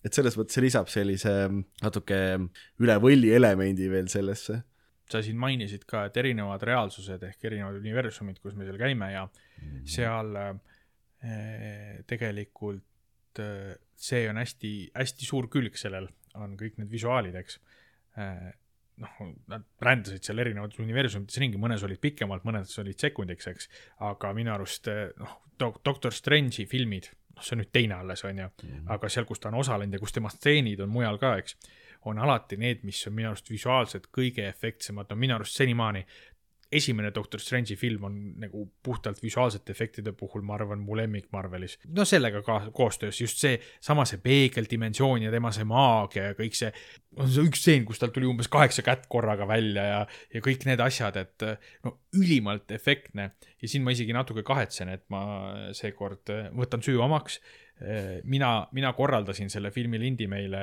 [0.04, 1.32] et selles mõttes see lisab sellise
[1.82, 2.18] natuke
[2.82, 4.62] üle võlli elemendi veel sellesse.
[5.10, 9.28] sa siin mainisid ka, et erinevad reaalsused ehk erinevad universumid, kus me seal käime ja
[9.28, 9.86] -hmm.
[9.86, 17.34] seal äh, tegelikult äh, see on hästi, hästi suur külg sellel, on kõik need visuaalid,
[17.34, 17.60] eks
[18.18, 18.50] äh,
[19.00, 23.68] noh, nad rändasid seal erinevates universumites ringi, mõnes olid pikemalt, mõnes olid sekundiks, eks.
[24.08, 28.48] aga minu arust noh, Doctor Strange'i filmid, noh, see on nüüd teine alles, on ju
[28.48, 28.90] mm, -hmm.
[28.94, 31.56] aga seal, kus ta on osalenud ja kus tema stseenid on mujal ka, eks
[32.04, 36.02] on alati need, mis on minu arust visuaalselt kõige efektsemad, no minu arust senimaani
[36.72, 41.78] esimene Doctor Strange'i film on nagu puhtalt visuaalsete efektide puhul, ma arvan, mu lemmik Marvelis.
[41.88, 46.56] no sellega ka koostöös just see, sama see peegeldimensioon ja tema see maagia ja kõik
[46.58, 46.72] see,
[47.16, 50.04] on see üks stseen, kus tal tuli umbes kaheksa kätt korraga välja ja,
[50.34, 51.48] ja kõik need asjad, et
[51.84, 55.22] no ülimalt efektne ja siin ma isegi natuke kahetsen, et ma
[55.76, 57.40] seekord võtan süü omaks
[58.24, 60.62] mina, mina korraldasin selle filmi lindi meile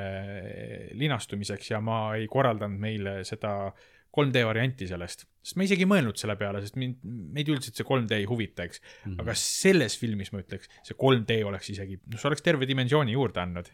[0.98, 3.72] linastumiseks ja ma ei korraldanud meile seda
[4.10, 6.98] 3D varianti sellest, sest ma isegi ei mõelnud selle peale, sest mind,
[7.36, 8.88] meid üldiselt see 3D ei huvita, eks mm.
[9.04, 9.20] -hmm.
[9.22, 13.44] aga selles filmis ma ütleks, see 3D oleks isegi, noh, see oleks terve dimensiooni juurde
[13.44, 13.70] andnud.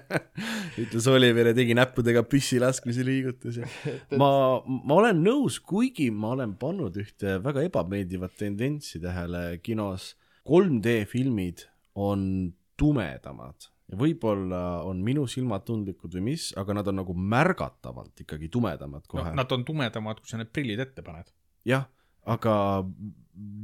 [0.84, 3.66] ütles Oliver ja tegi näppudega püssilaskmise liigutusi.
[4.20, 4.30] ma,
[4.64, 10.14] ma olen nõus, kuigi ma olen pannud ühte väga ebameeldivat tendentsi tähele kinos.
[10.48, 11.66] 3D filmid
[12.00, 18.50] on tumedamad võib-olla on minu silmad tundlikud või mis, aga nad on nagu märgatavalt ikkagi
[18.52, 19.34] tumedamad no kohe.
[19.36, 21.32] nad on tumedamad, kui sa need prillid ette paned.
[21.66, 21.88] jah,
[22.26, 22.54] aga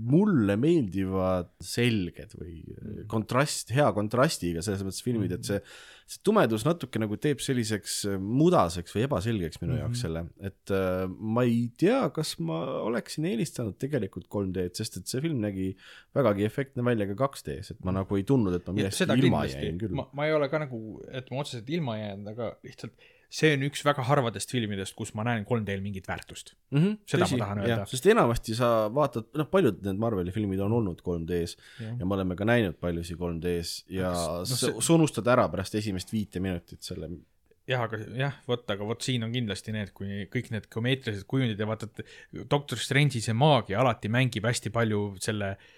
[0.07, 2.61] mulle meeldivad selged või
[3.11, 5.59] kontrast, hea kontrastiga selles mõttes filmid, et see,
[6.07, 11.47] see tumedus natuke nagu teeb selliseks mudaseks või ebaselgeks minu jaoks selle, et äh, ma
[11.49, 15.73] ei tea, kas ma oleksin eelistanud tegelikult 3D-d, sest et see film nägi
[16.17, 19.67] vägagi efektne välja ka 2D-s, et ma nagu ei tundnud, et ma millestki ilma kindlasti.
[19.67, 19.99] jäin, küll.
[19.99, 22.95] Ma, ma ei ole ka nagu, et ma otseselt ilma jäänud, aga lihtsalt
[23.31, 26.55] see on üks väga harvadest filmidest, kus ma näen 3D-l mingit väärtust.
[26.71, 26.79] mm.
[26.83, 27.87] -hmm, Seda ma tahan öelda.
[27.91, 32.15] sest enamasti sa vaatad, noh, paljud need Marveli filmid on olnud 3D-s ja, ja me
[32.15, 36.83] oleme ka näinud paljusid 3D-s ja no, see- sa unustad ära pärast esimest viite minutit
[36.83, 37.11] selle.
[37.67, 41.59] jah, aga jah, vot, aga vot siin on kindlasti need, kui kõik need geomeetrilised kujundid
[41.59, 45.75] ja vaata, et Doctor Strange'i see maagia alati mängib hästi palju selle eh,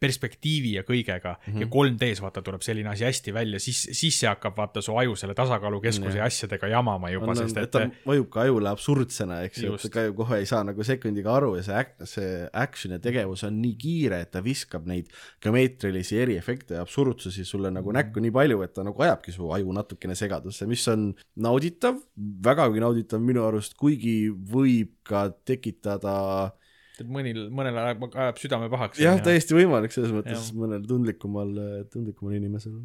[0.00, 1.60] perspektiivi ja kõigega mm -hmm.
[1.60, 5.16] ja 3D-s vaata tuleb selline asi hästi välja, siis, siis see hakkab vaata su aju
[5.16, 9.62] selle tasakaalukeskuse ja asjadega jamama juba, sest et et ta mõjub ka ajule absurdsena, eks
[9.62, 12.98] ju, et ka ju kohe ei saa nagu sekundiga aru ja see see action ja
[13.02, 15.10] tegevus on nii kiire, et ta viskab neid
[15.42, 19.76] geomeetrilisi eriefekte ja absurdsusi sulle nagu näkku nii palju, et ta nagu ajabki su aju
[19.76, 22.00] natukene segadusse, mis on nauditav,
[22.44, 26.16] vägagi nauditav minu arust, kuigi võib ka tekitada
[27.06, 29.00] mõnil, mõnel ajab, ajab südame pahaks.
[29.02, 30.58] jah, täiesti võimalik selles mõttes Jah.
[30.58, 31.54] mõnel tundlikumal,
[31.92, 32.78] tundlikumal inimesel.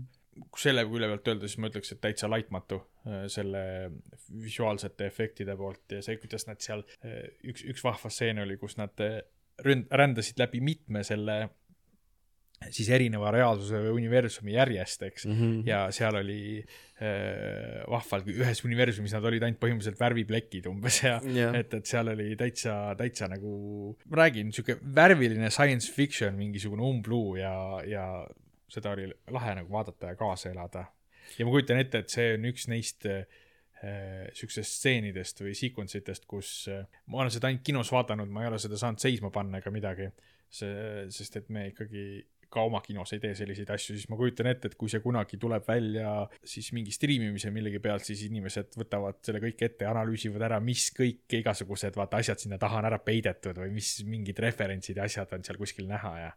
[0.59, 3.61] selle külje pealt öelda, siis ma ütleks, et täitsa laitmatu äh, selle
[4.43, 6.83] visuaalsete efektide poolt ja see, kuidas nad seal,
[7.43, 9.21] üks, üks vahva stseen oli, kus nad äh,
[9.63, 11.37] ründ-, rändasid läbi mitme selle
[12.73, 15.37] siis erineva reaalsuse või universumi järjest, eks mm.
[15.39, 15.61] -hmm.
[15.67, 21.55] ja seal oli äh, vahvalt, ühes universumis nad olid ainult põhimõtteliselt värviplekid umbes ja Jah.
[21.59, 27.37] et, et seal oli täitsa, täitsa nagu, ma räägin, sihuke värviline science fiction, mingisugune umbluu
[27.41, 27.55] ja,
[27.87, 28.05] ja
[28.71, 30.85] seda oli lahe nagu vaadata ja kaasa elada.
[31.37, 33.25] ja ma kujutan ette, et see on üks neist äh,
[34.33, 38.51] siuksest stseenidest või sequence itest, kus äh, ma olen seda ainult kinos vaadanud, ma ei
[38.51, 40.09] ole seda saanud seisma panna ega midagi.
[40.55, 44.49] see, sest et me ikkagi ka oma kinos ei tee selliseid asju, siis ma kujutan
[44.51, 49.21] ette, et kui see kunagi tuleb välja siis mingi striimimise millegi pealt, siis inimesed võtavad
[49.25, 53.01] selle kõik ette ja analüüsivad ära, mis kõik igasugused vaata asjad sinna taha on ära
[53.03, 56.33] peidetud või mis mingid referentsid ja asjad on seal kuskil näha ja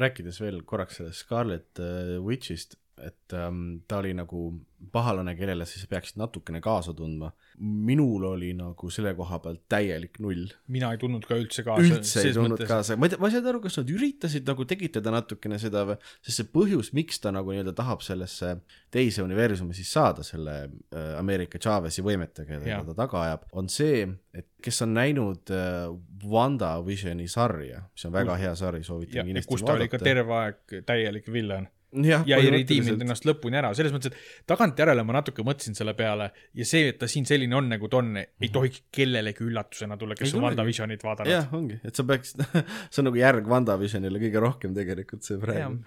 [0.00, 4.50] rääkides veel korraks sellest Scarlet äh, Witchist, et ähm, ta oli nagu
[4.92, 7.30] pahalane, kellele siis peaksid natukene kaasa tundma.
[7.60, 10.46] minul oli nagu selle koha pealt täielik null.
[10.72, 11.84] mina ei tundnud ka üldse kaasa.
[11.84, 14.64] üldse ei tulnud kaasa, ma ei tea, ma ei saanud aru, kas nad üritasid nagu
[14.68, 18.54] tekitada natukene seda või, sest see põhjus, miks ta nagu nii-öelda tahab sellesse
[18.94, 24.06] teise universumi siis saada selle äh, Ameerika Chavez'i võimetega, keda ta taga ajab, on see,
[24.36, 25.90] et kes on näinud äh,
[26.24, 30.40] WandaVisioni sarja, mis on väga hea sari, soovitan ja kindlasti kus ta oli ka terve
[30.40, 35.16] aeg täielik villan jah, ja ei redeeminud ennast lõpuni ära, selles mõttes, et tagantjärele ma
[35.18, 38.52] natuke mõtlesin selle peale ja see, et ta siin selline on, nagu ta on, ei
[38.52, 40.46] tohiks kellelegi üllatusena tulla, kes Ei on.
[40.46, 41.32] WandaVisionit vaadanud.
[41.34, 42.44] jah, ongi, et sa peaksid,
[42.92, 45.82] see on nagu järg WandaVisionile kõige rohkem tegelikult see praegu.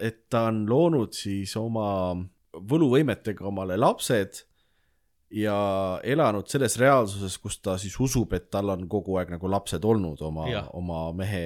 [0.00, 1.88] et ta on loonud siis oma
[2.58, 4.44] võluvõimetega omale lapsed
[5.30, 5.56] ja
[6.02, 10.22] elanud selles reaalsuses, kus ta siis usub, et tal on kogu aeg nagu lapsed olnud
[10.24, 11.42] oma oma mehe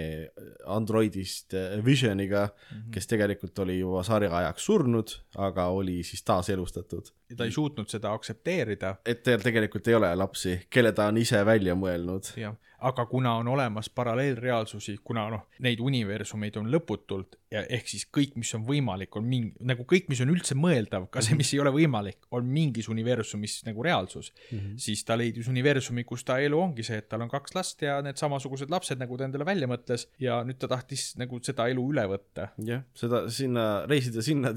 [0.70, 2.90] androidist äh, Visioniga mm, -hmm.
[2.94, 7.10] kes tegelikult oli juba sarja ajaks surnud, aga oli siis taaselustatud.
[7.30, 11.18] ja ta ei suutnud seda aktsepteerida, et tal tegelikult ei ole lapsi, kelle ta on
[11.18, 12.36] ise välja mõelnud.
[12.36, 18.06] jah, aga kuna on olemas paralleelreaalsusi, kuna noh, neid universumeid on lõputult ja ehk siis
[18.10, 21.52] kõik, mis on võimalik, on mingi, nagu kõik, mis on üldse mõeldav, ka see, mis
[21.54, 24.78] ei ole võimalik, on mingis universumis nagu reaalsus mm, -hmm.
[24.86, 28.00] siis ta leidis universumi, kus ta elu ongi see, et tal on kaks last ja
[28.02, 31.86] need samasugused lapsed, nagu ta endale välja mõtles ja nüüd ta tahtis nagu seda elu
[31.94, 32.50] üle võtta.
[32.66, 34.54] jah, seda sinna, reisida sinna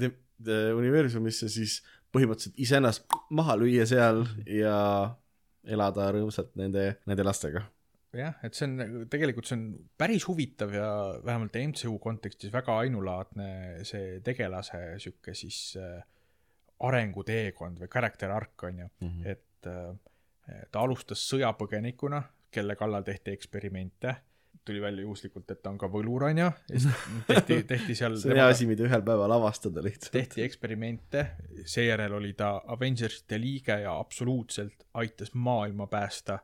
[0.76, 1.80] universumisse, siis
[2.14, 4.76] põhimõtteliselt iseennast maha lüüa seal ja
[5.66, 7.64] elada rõõmsalt nende, nende lastega.
[8.14, 9.64] jah, et see on tegelikult see on
[9.98, 10.90] päris huvitav ja
[11.24, 13.48] vähemalt MCU kontekstis väga ainulaadne
[13.88, 16.04] see tegelase sihuke siis äh,
[16.86, 19.26] arenguteekond või character arc on ju mm, -hmm.
[19.32, 24.14] et äh, ta alustas sõjapõgenikuna, kelle kallal tehti eksperimente,
[24.66, 26.88] tuli välja juhuslikult, et ta on ka võlur, onju, ja siis
[27.30, 30.12] tehti, tehti seal see on hea asi, mida ühel päeval avastada lihtsalt.
[30.16, 31.26] tehti eksperimente,
[31.64, 36.38] seejärel oli ta Avengersite liige ja absoluutselt aitas maailma päästa.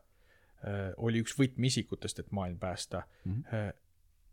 [0.97, 3.33] Oli üks võtmeisikutest, et maailm päästa mm.
[3.33, 3.73] -hmm.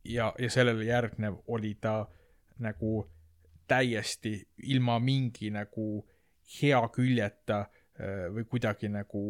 [0.03, 2.07] ja, ja sellele järgnev oli ta
[2.59, 3.09] nagu
[3.67, 6.07] täiesti ilma mingi nagu
[6.61, 9.21] hea küljeta äh, või kuidagi nagu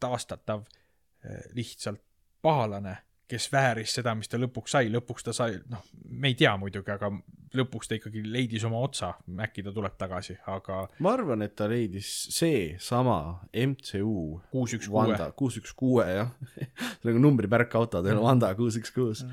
[0.00, 2.02] taastatav äh, lihtsalt
[2.42, 2.96] pahalane,
[3.28, 6.92] kes vääris seda, mis ta lõpuks sai, lõpuks ta sai, noh, me ei tea muidugi,
[6.92, 7.08] aga
[7.54, 9.12] lõpuks ta ikkagi leidis oma otsa,
[9.46, 13.16] äkki ta tuleb tagasi, aga ma arvan, et ta leidis seesama
[13.54, 16.34] MCU kuus, üks, kuue, kuus üks kuue jah,
[17.06, 19.24] nagu numbripärk autodel, Wanda kuus üks kuus.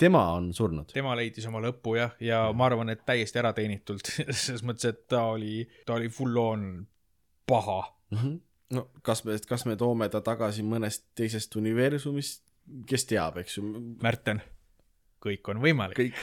[0.00, 0.92] tema on surnud.
[0.94, 4.12] tema leidis oma lõpu jah, ja ma arvan, et täiesti ärateenitult,
[4.46, 6.66] selles mõttes, et ta oli, ta oli full on
[7.46, 7.82] paha.
[8.70, 12.45] no kas me, kas me toome ta tagasi mõnest teisest universumist,
[12.86, 13.64] kes teab, eks ju.
[14.02, 14.40] Märten,
[15.26, 15.98] kõik on võimalik.
[15.98, 16.18] kõik.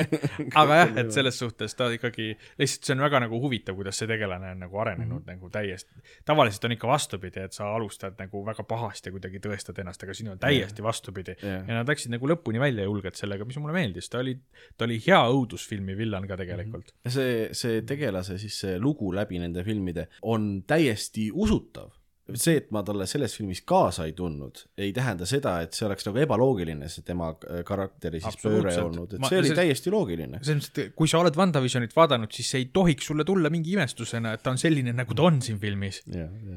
[0.60, 4.08] aga jah, et selles suhtes ta ikkagi, lihtsalt see on väga nagu huvitav, kuidas see
[4.10, 5.38] tegelane on nagu arenenud mm -hmm.
[5.38, 9.80] nagu täiesti, tavaliselt on ikka vastupidi, et sa alustad nagu väga pahasti ja kuidagi tõestad
[9.80, 11.64] ennast, aga siin on täiesti vastupidi Jah.
[11.68, 14.38] ja nad läksid nagu lõpuni välja julgelt sellega, mis mulle meeldis, ta oli,
[14.76, 17.00] ta oli hea õudusfilmi villan ka tegelikult mm.
[17.04, 21.90] ja see, see tegelase siis see lugu läbi nende filmide on täiesti usutav.
[22.32, 26.06] see, et ma talle selles filmis kaasa ei tundnud, ei tähenda seda, et see oleks
[26.08, 29.92] nagu ebaloogiline, see tema äh, karakteri siis pööre olnud, et Ma- see oli see- täiesti
[29.92, 30.40] loogiline.
[30.42, 33.74] selles mõttes, et kui sa oled WandaVisionit vaadanud, siis see ei tohiks sulle tulla mingi
[33.76, 36.00] imestusena, et ta on selline, nagu ta on siin filmis.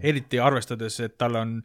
[0.02, 1.58] eriti arvestades, et tal on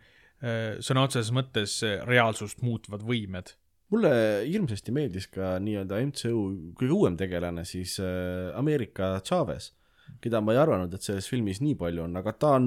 [0.42, 3.54] äh, sõna otseses mõttes äh, reaalsust muutvad võimed.
[3.92, 4.10] mulle
[4.48, 9.70] hirmsasti meeldis ka nii-öelda MCU kõige uuem tegelane siis äh, Ameerika Chavez,
[10.20, 12.66] keda ma ei arvanud, et selles filmis nii palju on, aga ta on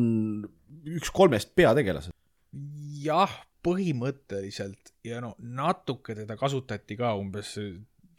[0.96, 2.16] üks kolmest peategelasest.
[3.04, 3.32] jah,
[3.66, 4.94] põhimõtteliselt.
[5.06, 7.56] Ja no natuke teda kasutati ka umbes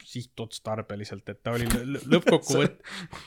[0.07, 2.81] sihtotstarbeliselt, et ta oli lõ- lõ- lõppkokkuvõtt-,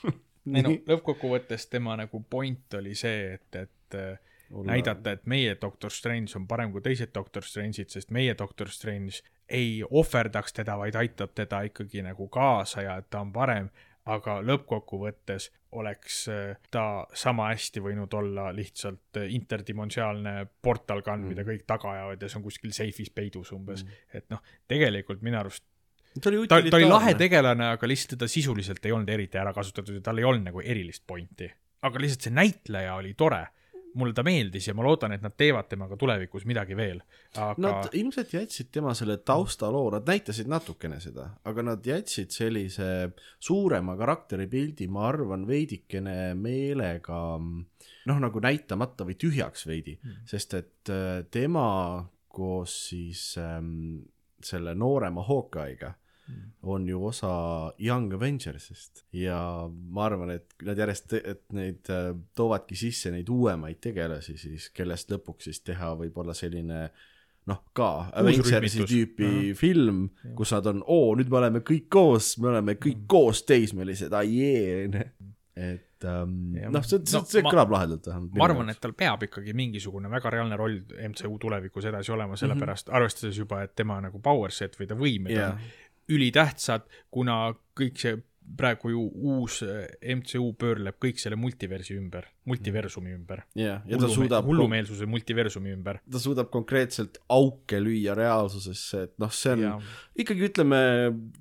[0.57, 4.19] ei no lõppkokkuvõttes tema nagu point oli see, et, et äh,
[4.65, 9.21] näidata, et meie Doctor Strange on parem kui teised Doctor Strange'id, sest meie Doctor Strange
[9.51, 13.71] ei ohverdaks teda, vaid aitab teda ikkagi nagu kaasa ja et ta on parem,
[14.09, 21.35] aga lõppkokkuvõttes oleks äh, ta sama hästi võinud olla lihtsalt äh, interdimensionaalne portal gun mm.,
[21.35, 24.01] mida kõik taga ajavad ja see on kuskil seifis peidus umbes mm..
[24.17, 25.67] et noh, tegelikult minu arust
[26.19, 29.53] ta oli ta, ta oli lahe tegelane, aga lihtsalt teda sisuliselt ei olnud eriti ära
[29.55, 31.51] kasutatud ja tal ei olnud nagu erilist pointi.
[31.87, 33.45] aga lihtsalt see näitleja oli tore.
[33.95, 37.01] Mulle ta meeldis ja ma loodan, et nad teevad temaga tulevikus midagi veel.
[37.37, 42.91] aga Nad ilmselt jätsid tema selle taustaloo, nad näitasid natukene seda, aga nad jätsid sellise
[43.39, 50.93] suurema karakteripildi, ma arvan, veidikene meelega noh, nagu näitamata või tühjaks veidi mm., sest et
[50.93, 51.67] äh, tema
[52.31, 54.03] koos siis ähm,
[54.45, 55.95] selle noorema Hawkeye'ga
[56.63, 57.31] on ju osa
[57.79, 59.39] Young Avengersist ja
[59.71, 65.13] ma arvan, et nad järjest, et neid äh, toovadki sisse neid uuemaid tegelasi siis, kellest
[65.13, 66.91] lõpuks siis teha võib-olla selline
[67.49, 67.91] noh, ka
[68.21, 69.43] Avengersi tüüpi Ahah.
[69.43, 69.59] -huh.
[69.59, 74.13] film, kus nad on, oo, nüüd me oleme kõik koos, me oleme kõik koos teismelised,
[74.13, 74.89] ai-jee,
[75.71, 78.37] et ähm, Ja noh, see, see, no see ma- kõlab lahedalt vähemalt.
[78.39, 80.79] ma arvan, et tal peab ikkagi mingisugune väga reaalne roll
[81.11, 82.97] MCU tulevikus edasi olema, sellepärast mm -hmm.
[83.01, 85.57] arvestades juba, et tema nagu power set või ta võimed Jaa.
[86.11, 87.43] ülitähtsad, kuna
[87.79, 88.19] kõik see
[88.57, 93.45] praegu ju uus eh, MCU pöörleb kõik selle multiversi ümber, multiversumi ümber.
[93.59, 96.01] jah, ja ta suudab, hullumeelsuse multiversumi ümber.
[96.11, 99.73] ta suudab konkreetselt auke lüüa reaalsusesse, et noh, see on ja,
[100.25, 100.81] ikkagi ütleme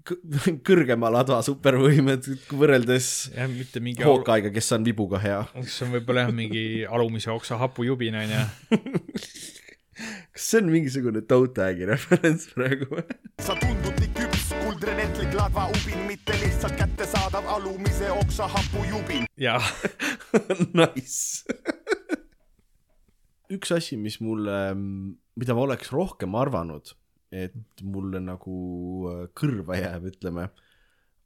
[0.08, 5.44] kõ- kõrgema ladva supervõimed võrreldes ja mitte mingi, Hawkeye'ga, kes on vibuga hea.
[5.66, 8.44] see on võib-olla jah, mingi alumise oksa hapujubin onju.
[10.34, 13.89] kas see on mingisugune toe tag'i referents praegu või?
[14.80, 19.26] Kuldrenetlik ladvaubin, mitte lihtsalt kättesaadav alumise oksa hapujubin.
[19.38, 19.58] ja
[20.80, 21.44] Nice.
[23.52, 24.56] üks asi, mis mulle,
[25.36, 26.94] mida ma oleks rohkem arvanud,
[27.28, 28.56] et mulle nagu
[29.12, 30.48] äh, kõrva jääb, ütleme,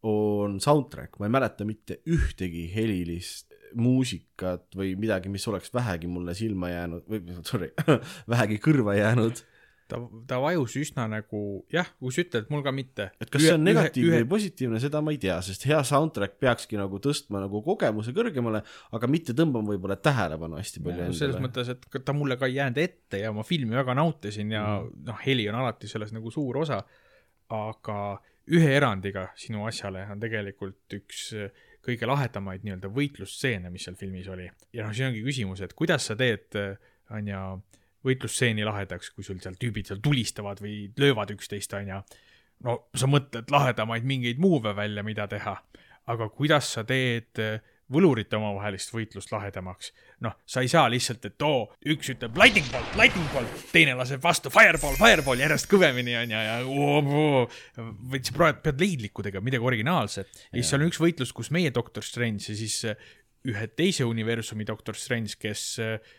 [0.01, 6.34] on soundtrack, ma ei mäleta mitte ühtegi helilist muusikat või midagi, mis oleks vähegi mulle
[6.34, 7.69] silma jäänud või sorry,
[8.34, 9.45] vähegi kõrva jäänud.
[9.93, 11.41] ta, ta vajus üsna nagu
[11.73, 13.09] jah, kui sa ütled, mul ka mitte.
[13.21, 16.79] et kas see on negatiivne või positiivne, seda ma ei tea, sest hea soundtrack peakski
[16.79, 18.63] nagu tõstma nagu kogemuse kõrgemale,
[18.97, 22.59] aga mitte tõmbama võib-olla tähelepanu hästi palju Ja, selles mõttes, et ta mulle ka ei
[22.59, 25.03] jäänud ette ja ma filmi väga nautisin ja mm.
[25.09, 26.83] noh, heli on alati selles nagu suur osa.
[27.53, 27.97] aga
[28.49, 31.51] ühe erandiga sinu asjale on tegelikult üks äh,
[31.83, 34.47] kõige lahedamaid nii-öelda võitlusstseene, mis seal filmis oli.
[34.73, 36.55] ja noh, siin ongi küsimus, et kuidas sa teed,
[37.13, 37.43] on ju,
[38.05, 42.01] võitlusstseeni lahedaks, kui sul seal tüübid seal tulistavad või löövad üksteist, on ju.
[42.67, 45.55] no sa mõtled lahedamaid mingeid move'e välja, mida teha,
[46.11, 47.61] aga kuidas sa teed äh,
[47.93, 49.91] võlurite omavahelist võitlust lahedamaks?
[50.23, 54.21] noh, sa ei saa lihtsalt, et oo, üks ütleb lightning bolt, lightning bolt, teine laseb
[54.23, 56.55] vastu fireball, fireball järjest kõvemini onju ja
[58.13, 60.31] vaid sa pead, leidlikku tegema, midagi originaalset.
[60.51, 63.11] ja siis seal on üks võitlus, kus meie Doctor Strange ja siis äh,
[63.51, 66.13] ühe teise universumi Doctor Strange, kes äh,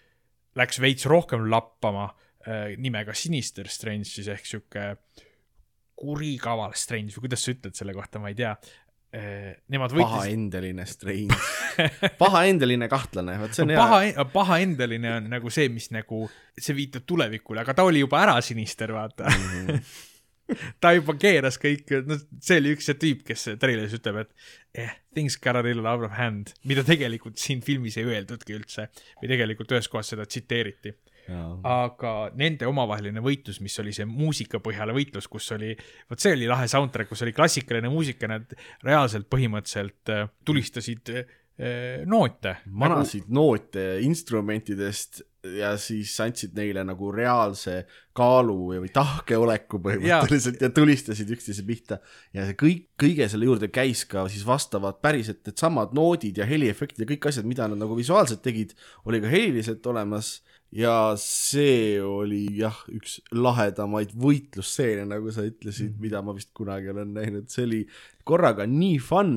[0.59, 2.09] läks veits rohkem lappama
[2.47, 4.87] äh, nimega Sinister Strange siis ehk sihuke
[5.99, 8.57] kurikaval Strange või kuidas sa ütled selle kohta, ma ei tea.
[9.71, 11.37] Nemad võitlesid, pahaendeline strange,
[12.19, 13.79] pahaendeline kahtlane, vot see on hea.
[13.79, 16.25] paha, pahaendeline on nagu see, mis nagu,
[16.59, 19.53] see viitab tulevikule, aga ta oli juba ära Sinister, vaata mm.
[19.55, 19.95] -hmm.
[20.83, 24.93] ta juba keeras kõik, no see oli üks see tüüp, kes treileris ütleb, et eh,
[25.17, 28.89] things got a little out of hand, mida tegelikult siin filmis ei öeldudki üldse.
[29.23, 30.95] Või tegelikult ühes kohas seda tsiteeriti.
[31.65, 35.71] Aga nende omavaheline võitlus, mis oli see muusikapõhjale võitlus, kus oli,
[36.11, 38.53] vot see oli lahe soundtrack, kus oli klassikaline muusika, nad
[38.85, 41.31] reaalselt põhimõtteliselt äh, tulistasid äh,
[42.11, 42.59] noote.
[42.69, 47.83] manasid noote instrumentidest ja siis andsid neile nagu reaalse
[48.17, 51.99] kaalu või tahkeoleku põhimõtteliselt ja, ja tulistasid üksteise pihta.
[52.37, 57.05] Ja see kõik, kõige selle juurde käis ka siis vastavad päriselt needsamad noodid ja heliefektid
[57.05, 58.75] ja kõik asjad, mida nad nagu visuaalselt tegid,
[59.05, 60.39] oli ka heliliselt olemas.
[60.75, 66.03] Ja see oli jah, üks lahedamaid võitlusstseene, nagu sa ütlesid mm, -hmm.
[66.03, 67.85] mida ma vist kunagi olen näinud, see oli
[68.27, 69.37] korraga nii fun,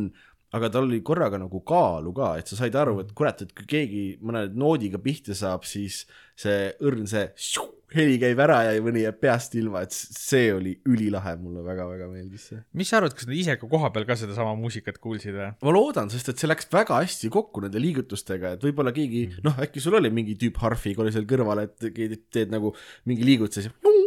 [0.56, 3.68] aga tal oli korraga nagu kaalu ka, et sa said aru, et kurat, et kui
[3.68, 6.06] keegi mõne noodiga pihta saab, siis
[6.40, 10.74] see õrn, see šu, heli käib ära ja mõni jääb peast ilma, et see oli
[10.88, 12.62] ülilahe, mulle väga-väga meeldis see.
[12.80, 15.52] mis sa arvad, kas nad ise ka kohapeal ka sedasama muusikat kuulsid või?
[15.64, 19.60] ma loodan, sest et see läks väga hästi kokku nende liigutustega, et võib-olla keegi, noh,
[19.64, 22.76] äkki sul oli mingi tüüp harfiga oli seal kõrval, et keegi teed nagu
[23.08, 23.98] mingi liigutuse, siis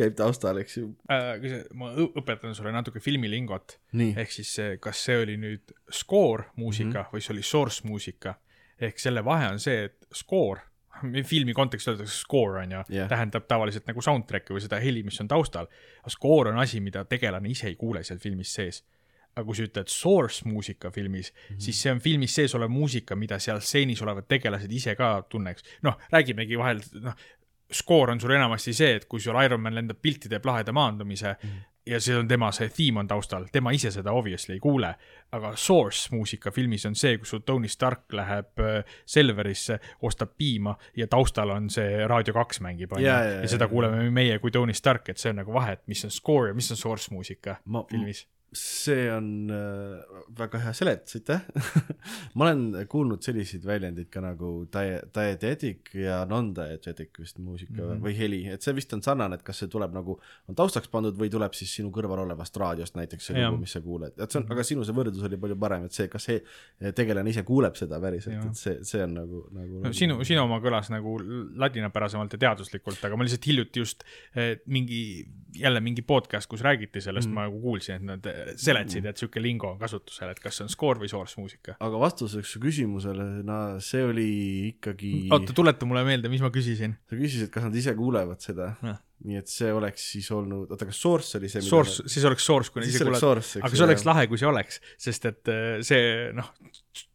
[0.00, 0.88] käib taustal, eks ju.
[1.12, 3.78] Äh, ma õ- õpetan sulle natuke filmilingot,
[4.10, 7.12] ehk siis see, kas see oli nüüd score muusika mm -hmm.
[7.14, 8.34] või see oli source muusika.
[8.80, 10.60] ehk selle vahe on see, et score,
[11.24, 15.20] filmi kontekstis öeldakse score on ju yeah., tähendab tavaliselt nagu soundtrack'i või seda heli, mis
[15.20, 15.68] on taustal.
[16.08, 18.84] score on asi, mida tegelane ise ei kuule seal filmis sees.
[19.30, 21.60] aga kui sa ütled source muusika filmis mm, -hmm.
[21.60, 25.62] siis see on filmis sees olev muusika, mida seal stseenis olevad tegelased ise ka tunneks.
[25.82, 27.14] noh, räägimegi vahel, noh,
[27.72, 31.34] skoor on sul enamasti see, et kui sul Iron Man lendab pilti, teeb laheda maandumise
[31.36, 31.60] mm.
[31.90, 34.94] ja see on tema, see theme on taustal, tema ise seda obviously ei kuule.
[35.32, 40.74] aga source muusika filmis on see, kus sul Tony Stark läheb äh, Selverisse, ostab piima
[40.96, 43.06] ja taustal on see Raadio kaks mängib, onju.
[43.06, 46.10] Ja, seda kuuleme meie kui Tony Stark, et see on nagu vahe, et mis on
[46.10, 48.26] score ja mis on source muusika Ma- filmis.
[48.52, 50.00] See on äh,
[50.38, 51.40] väga hea seletus, aitäh
[52.34, 57.92] ma olen kuulnud selliseid väljendeid ka nagu die- diegetic ja non-diegetic vist muusika mm Mhm.
[57.92, 58.02] -hmm.
[58.06, 61.14] või heli, et see vist on sarnane, et kas see tuleb nagu, on taustaks pandud
[61.18, 64.40] või tuleb siis sinu kõrval olevast raadiost näiteks see lugu, mis sa kuuled, et see
[64.40, 66.42] on, aga sinu see võrdlus oli palju parem, et see, kas see
[66.94, 70.58] tegelane ise kuuleb seda päriselt, et see, see on nagu, nagu no sinu, sinu oma
[70.60, 71.16] kõlas nagu
[71.54, 77.00] ladinapärasemalt ja teaduslikult, aga ma lihtsalt hiljuti just eh, mingi, jälle mingi podcast, kus räägiti
[77.00, 80.40] sellest mm., ma nagu kuulsin, et nad eh, seletasid, et sihuke lingo on kasutusel, et
[80.42, 81.76] kas see on score või source muusika.
[81.80, 84.30] aga vastuseks su küsimusele, no see oli
[84.72, 86.96] ikkagi, oota, tuleta mulle meelde, mis ma küsisin.
[87.10, 90.86] sa küsisid, kas nad ise kuulevad seda Jah., nii et see oleks siis olnud, oota,
[90.88, 93.50] kas source oli see, Source, siis oleks source, kui nad ise kuulevad.
[93.60, 96.48] aga see oleks lahe, kui see oleks, sest et eh, see noh,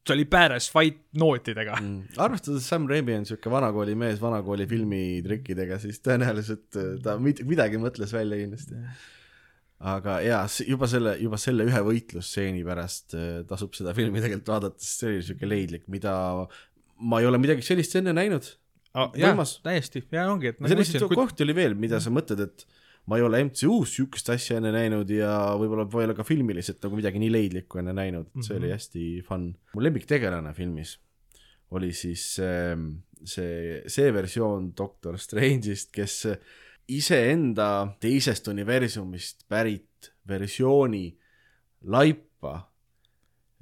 [0.06, 2.16] see oli badass fight nootidega mm..
[2.22, 7.82] arvestades Sam Raimi on siuke vanakooli mees vanakooli filmitrikkidega, siis tõenäoliselt äh, ta mid- midagi
[7.82, 8.78] mõtles välja kindlasti.
[9.80, 14.80] Aga jaa, juba selle, juba selle ühe võitlusstseeni pärast äh, tasub seda filmi tegelikult vaadata,
[14.80, 16.16] sest see oli siuke leidlik, mida
[17.04, 18.48] ma ei ole midagi sellist enne näinud.
[18.96, 22.64] Jah Võimas., täiesti, ja ongi, et selliseid kui- kohti oli veel, mida sa mõtled, et
[23.12, 26.80] ma ei ole MCU-s siukest asja enne näinud ja võib-olla ma ei ole ka filmiliselt
[26.88, 29.50] nagu midagi nii leidlikku enne näinud, et see oli hästi fun.
[29.76, 30.96] mu lemmiktegelane filmis
[31.76, 32.76] oli siis see,
[33.28, 36.18] see, see versioon Doctor Strange'ist, kes
[36.88, 41.18] iseenda teisest universumist pärit versiooni
[41.82, 42.72] laipa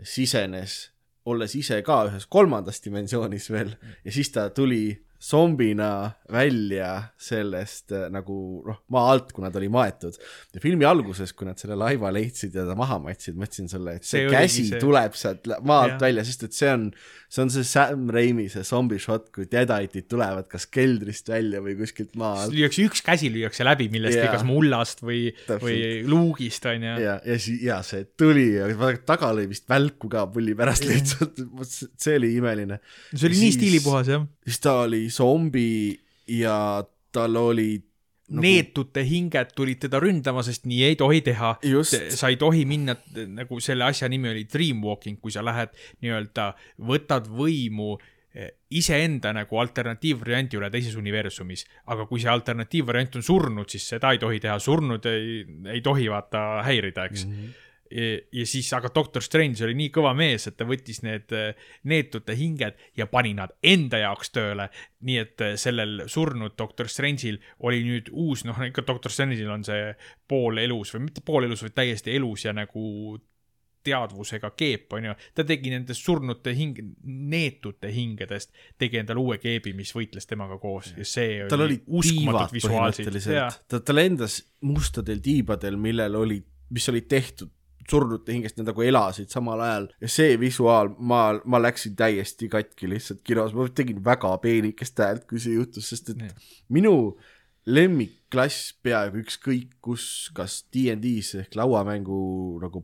[0.04, 0.92] sisenes,
[1.26, 6.90] olles ise ka ühes kolmandas dimensioonis veel ja siis ta tuli zombina välja
[7.22, 8.36] sellest äh, nagu
[8.68, 10.18] noh, maa alt, kuna ta oli maetud.
[10.54, 13.98] ja filmi alguses, kui nad selle laiva leidsid ja ta maha matsid, ma ütlesin sulle,
[14.00, 16.90] et see, See käsi see- tuleb sealt maa alt välja, sest et see on,
[17.32, 21.78] see on see Sam Raimi see zombi shot, kui deadite'id tulevad kas keldrist välja või
[21.80, 22.56] kuskilt maa alt.
[22.56, 25.30] lüüakse, üks käsi lüüakse läbi millestki kas mullast või,
[25.64, 26.98] või luugist onju.
[27.04, 28.68] ja, ja siis, ja see tuli ja
[29.08, 32.82] taga lõi vist välku ka pulli pärast lihtsalt, see oli imeline.
[33.14, 34.28] see oli nii stiilipuhas jah.
[34.44, 35.94] siis ta oli zombi
[36.28, 36.84] ja
[37.14, 37.90] tal olid
[38.34, 41.58] Nagu- neetute hinged tulid teda ründama, sest nii ei tohi teha.
[42.16, 42.96] Sa ei tohi minna,
[43.30, 46.48] nagu selle asja nimi oli dreamwalking, kui sa lähed nii-öelda,
[46.88, 47.98] võtad võimu
[48.34, 54.16] eh, iseenda nagu alternatiivvarianti üle teises universumis, aga kui see alternatiivvariant on surnud, siis seda
[54.16, 55.44] ei tohi teha, surnud ei,
[55.76, 57.36] ei tohi vaata häirida, eks mm.
[57.36, 57.60] -hmm
[57.94, 62.36] ja, siis, aga Doctor Strange oli nii kõva mees, et ta võttis need eh, neetute
[62.38, 64.70] hinged ja pani nad enda jaoks tööle.
[65.04, 69.66] nii et eh, sellel surnud Doctor Strange'il oli nüüd uus, noh ikka Doctor Strange'il on
[69.68, 69.94] see
[70.28, 73.20] pool elus või mitte pool elus, vaid täiesti elus ja nagu
[73.84, 75.14] teadvusega keep, onju.
[75.36, 80.94] ta tegi nendest surnute hing-, neetute hingedest, tegi endale uue keebi, mis võitles temaga koos
[80.96, 83.60] ja see tal olid tiivad uskumatult visuaalselt.
[83.68, 87.52] ta, ta lendas mustadel tiibadel, millel olid, mis olid tehtud
[87.90, 92.90] surnute hingest, nad nagu elasid samal ajal ja see visuaal, ma, ma läksin täiesti katki
[92.92, 96.34] lihtsalt kinos, ma tegin väga peenikest häält, kui see juhtus, sest et Nii.
[96.78, 96.96] minu
[97.70, 102.24] lemmikklass peaaegu ükskõik kus, kas DnD-s ehk lauamängu
[102.64, 102.84] nagu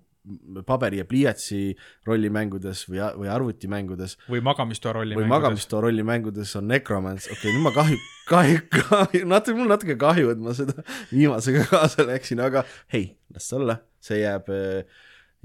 [0.68, 1.76] paberi ja pliiatsi
[2.08, 5.28] rollimängudes või, või arvutimängudes või magamistoa rolli või.
[5.30, 8.00] magamistoa rollimängudes on Necromance, okei okay,, nüüd ma kahju,
[8.30, 13.50] kahju, kahju, natuke, mul natuke kahju, et ma seda viimasega kaasa läksin, aga hei, las
[13.58, 14.52] olla, see jääb,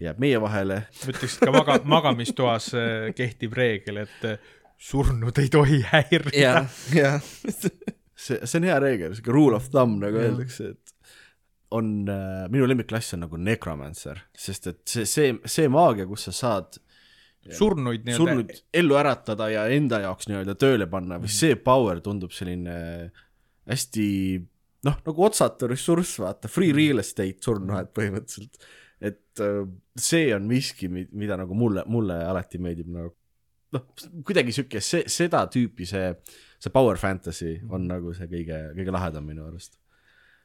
[0.05, 0.83] jääb meie vahele.
[1.01, 6.37] ma ütleks ka maga-, magamistoas äh, kehtib reegel, et äh, surnud ei tohi häirida.
[6.39, 10.94] jah, jah, see, see on hea reegel, siuke rule of thumb nagu öeldakse, et
[11.75, 16.35] on äh,, minu lemmikklass on nagu Necromancer, sest et see, see, see maagia, kus sa
[16.37, 16.81] saad
[17.45, 22.33] surnuid nii-öelda surnud ellu äratada ja enda jaoks nii-öelda tööle panna või see power tundub
[22.33, 22.77] selline
[23.69, 24.07] hästi
[24.85, 28.65] noh, nagu otsatu ressurss, vaata, free real estate surnuaed põhimõtteliselt.
[29.05, 29.61] et äh,
[30.01, 33.15] see on miski, mida nagu mulle, mulle alati meeldib nagu.
[33.75, 33.89] Noh,
[34.23, 36.13] kuidagi sihuke see, seda tüüpi see,
[36.63, 39.75] see power fantasy on nagu see kõige, kõige lahedam minu arust.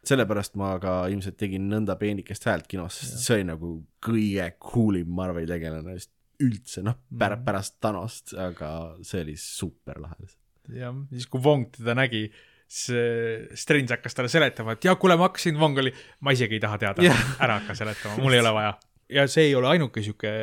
[0.08, 3.74] Sellepärast ma ka ilmselt tegin nõnda peenikest häält kinos, sest see oli nagu
[4.06, 8.70] kõige cool'im Marveli tegelane vist üldse, noh, pärast, pärast Thanost, aga
[9.06, 10.72] see oli super lahe lihtsalt.
[10.80, 12.30] jah, siis kui Wong teda nägi,
[12.70, 15.92] siis Strange hakkas talle seletama, et jaa, kuule, ma hakkasin, Wong oli,
[16.24, 17.04] ma isegi ei taha teada
[17.44, 18.74] ära hakka seletama, mul ei ole vaja.
[19.20, 20.34] ja see ei ole ainuke sihuke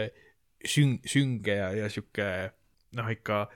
[0.69, 2.29] süng-, sünge ja, ja sihuke
[2.97, 3.47] noh, ikka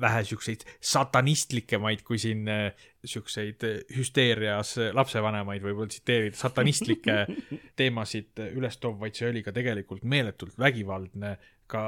[0.00, 7.16] vähe siukseid satanistlikumaid, kui siin eh, siukseid eh, hüsteerias eh, lapsevanemaid võib-olla tsiteerida, satanistlikke
[7.78, 11.36] teemasid üles toov, vaid see oli ka tegelikult meeletult vägivaldne
[11.70, 11.84] ka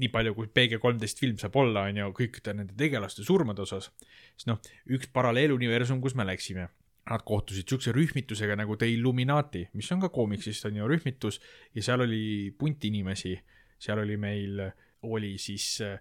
[0.00, 3.90] nii palju, kui PG-13 film saab olla, on ju, kõikide nende tegelaste surmade osas.
[4.38, 4.60] siis noh,
[4.94, 6.68] üks paralleeluniversum, kus me läksime,
[7.10, 11.40] nad kohtusid siukse rühmitusega nagu The Illuminati, mis on ka koomiksist on ju rühmitus
[11.74, 12.22] ja seal oli
[12.56, 13.34] punt inimesi,
[13.80, 14.62] seal oli meil,
[15.10, 15.98] oli siis äh,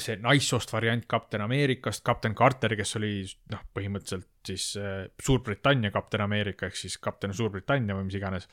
[0.00, 3.14] see naissoost variant kapten Ameerikast, kapten Carter, kes oli
[3.52, 8.48] noh, põhimõtteliselt siis äh, Suurbritannia kapten Ameerika ehk siis kapten Suurbritannia või mis iganes.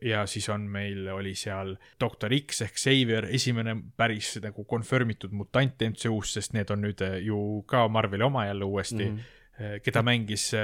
[0.00, 5.32] ja siis on meil, oli seal doktor X ehk Xavier, esimene päris nagu confirm itud
[5.36, 9.80] mutant MCU-s, sest need on nüüd äh, ju ka Marveli oma jälle uuesti mm, -hmm.
[9.84, 10.54] keda mängis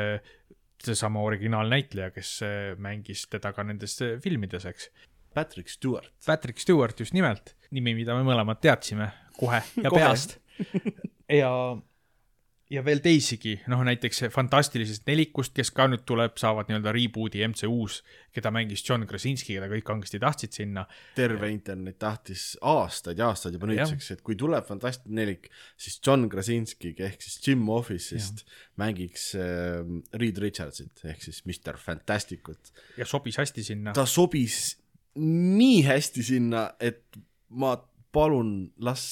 [0.85, 2.41] seesama originaalnäitleja, kes
[2.79, 4.91] mängis teda ka nendes filmides, eks.
[5.35, 6.13] Patrick Stewart.
[6.27, 10.01] Patrick Stewart just nimelt, nimi, mida me mõlemad teadsime kohe ja Kohe.
[10.01, 10.39] peast.
[11.29, 11.51] ja,
[12.71, 18.01] ja veel teisigi, noh näiteks Fantastilisest nelikust, kes ka nüüd tuleb, saavad nii-öelda reboot'i MCU-s,
[18.35, 20.87] keda mängis John Krasinski, keda kõik kangesti tahtsid sinna.
[21.17, 26.29] terve internet tahtis aastaid ja aastaid juba nüüdseks, et kui tuleb Fantastiline nelik, siis John
[26.33, 28.47] Krasinski ehk siis Jim Office'ist
[28.81, 29.83] mängiks äh,
[30.15, 32.73] Reed Richardsit ehk siis Mr Fantasticut.
[32.97, 33.93] ja sobis hästi sinna.
[33.97, 34.77] ta sobis
[35.21, 37.19] nii hästi sinna, et
[37.55, 37.77] ma
[38.15, 39.05] palun, las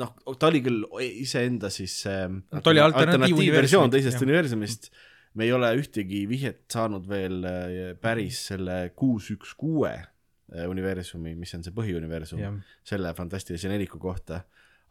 [0.00, 4.26] noh, ta oli küll iseenda siis äh, ta oli alternatiivuniversumit, teisest jah.
[4.26, 4.90] universumist.
[5.34, 11.34] me ei ole ühtegi vihjet saanud veel äh, päris selle kuus üks kuue äh, universumi,
[11.38, 14.44] mis on see põhiuniversum selle fantastilise neliku kohta.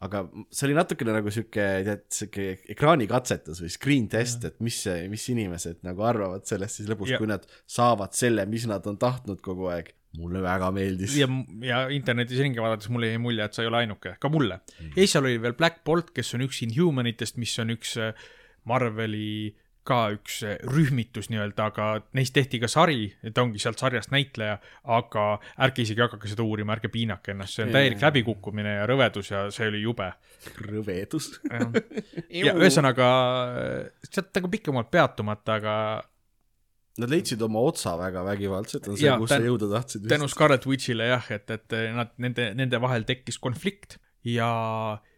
[0.04, 5.04] aga see oli natukene nagu sihuke, tead, sihuke ekraanikatsetus või screen test, et mis see,
[5.12, 9.40] mis inimesed nagu arvavad sellest siis lõpuks kui nad saavad selle, mis nad on tahtnud
[9.44, 9.94] kogu aeg.
[10.18, 11.16] Mulle väga meeldis.
[11.18, 11.28] ja,
[11.64, 14.94] ja internetis ringi vaadates mulle jäi mulje, et sa ei ole ainuke, ka mulle mm..
[14.94, 18.26] ja siis seal oli veel Black Bolt, kes on üks Inhumanitest, mis on üks äh,
[18.68, 19.54] Marveli
[19.84, 24.56] ka üks äh, rühmitus nii-öelda, aga neist tehti ka sari, ta ongi sealt sarjast näitleja,
[24.96, 25.26] aga
[25.66, 29.44] ärge isegi hakake seda uurima, ärge piinake ennast, see on täielik läbikukkumine ja rõvedus ja
[29.54, 30.08] see oli jube.
[30.64, 31.34] rõvedus.
[32.40, 33.10] ja ühesõnaga,
[34.08, 35.76] sealt nagu pikemalt peatumata, aga
[37.02, 40.04] Nad leidsid oma otsa väga vägivaldselt, on see tän- sa jõuda tahtsid.
[40.12, 43.98] tänu Scarlet Witchile jah, et, et nad, nende, nende vahel tekkis konflikt
[44.30, 44.50] ja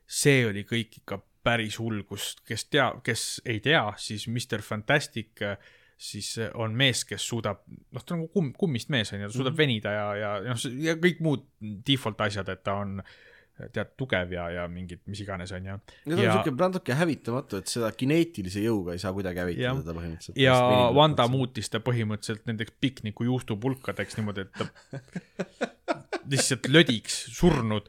[0.06, 5.44] see oli kõik ikka päris hull, kus, kes tea, kes ei tea, siis Mr Fantastic
[5.96, 9.38] siis on mees, kes suudab, noh, ta on nagu kumm, kummist mees on ju, ta
[9.38, 12.98] suudab venida ja, ja, ja noh, ja kõik muud default asjad, et ta on
[13.56, 15.76] tead tugev ja, ja mingid, mis iganes on ju.
[16.10, 19.96] ja ta on siuke natuke hävitamatu, et seda kineetilise jõuga ei saa kuidagi hävitada teda
[19.96, 20.40] põhimõtteliselt.
[20.40, 20.58] ja
[20.96, 21.28] Wanda.
[21.32, 25.72] muutis ta põhimõtteliselt nendeks pikniku juustupulkadeks niimoodi, et ta
[26.30, 27.88] lihtsalt lödiks surnud,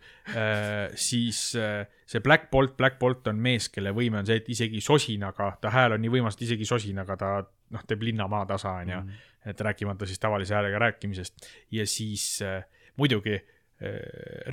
[0.95, 4.81] siis äh, see Black Bolt, Black Bolt on mees, kelle võime on see, et isegi
[4.83, 9.01] sosinaga, ta hääl on nii võimas, et isegi sosinaga ta noh, teeb linna maatasa, onju.
[9.47, 12.61] et rääkimata siis tavalise häälega rääkimisest ja siis äh,
[12.99, 13.97] muidugi äh,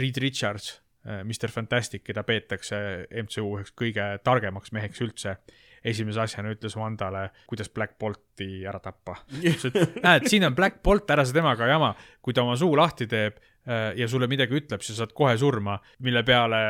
[0.00, 2.78] Reed Richards äh,, Mr Fantastic, keda peetakse
[3.24, 5.36] MCU üheks kõige targemaks meheks üldse
[5.84, 9.18] esimese asjana ütles Wandale, kuidas Black Bolti ära tappa.
[10.06, 11.92] näed, siin on Black Bolt, ära sa temaga jama,
[12.24, 15.76] kui ta oma suu lahti teeb äh, ja sulle midagi ütleb, sa saad kohe surma,
[16.06, 16.60] mille peale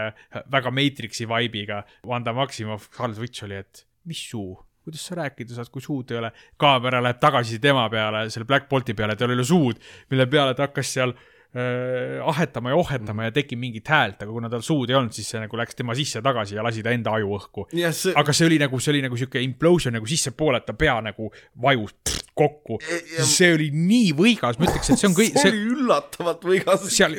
[0.52, 5.70] väga Matrixi vibe'iga Wanda Maximoff, Scarlet Witch oli, et mis suu, kuidas sa rääkida saad,
[5.72, 6.32] kui suud ei ole.
[6.60, 9.78] kaamera läheb tagasi tema peale, selle Black Bolti peale, tal ei ole suud,
[10.10, 14.50] mille peale ta hakkas seal äh, ahetama ja ohetama ja tekib mingit häält, aga kuna
[14.50, 17.14] tal suud ei olnud, siis see nagu läks tema sisse tagasi ja lasi ta enda
[17.14, 20.66] aju õhku see, aga see oli nagu, see oli nagu sihuke implosion nagu sissepoole, et
[20.66, 21.30] ta pea nagu
[21.62, 22.78] vajus pff, kokku.
[23.24, 26.88] see oli nii võigas, ma ütleks, et see on kõik, see oli üllatavalt võigas.
[26.92, 27.14] seal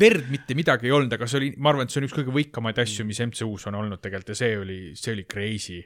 [0.00, 2.34] verd mitte midagi ei olnud, aga see oli, ma arvan, et see on üks kõige
[2.34, 5.82] võikamaid asju, mis MCU-s on olnud tegelikult ja see oli, see oli crazy.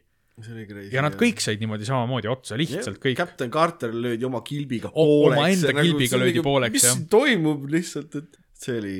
[0.92, 3.16] Ja nad kõik said niimoodi samamoodi otsa, lihtsalt kõik.
[3.18, 5.38] Captain Carter löödi oma kilbiga pooleks.
[5.38, 6.94] omaenda kilbiga löödi pooleks, mis jah.
[6.98, 8.94] siin toimub lihtsalt, et see oli,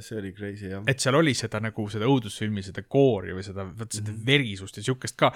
[0.00, 0.80] see oli crazy jah.
[0.88, 4.22] et seal oli seda nagu seda õudusfilmi, seda koori või seda, vot seda Mhm.
[4.24, 5.28] verisust ja siukest ka,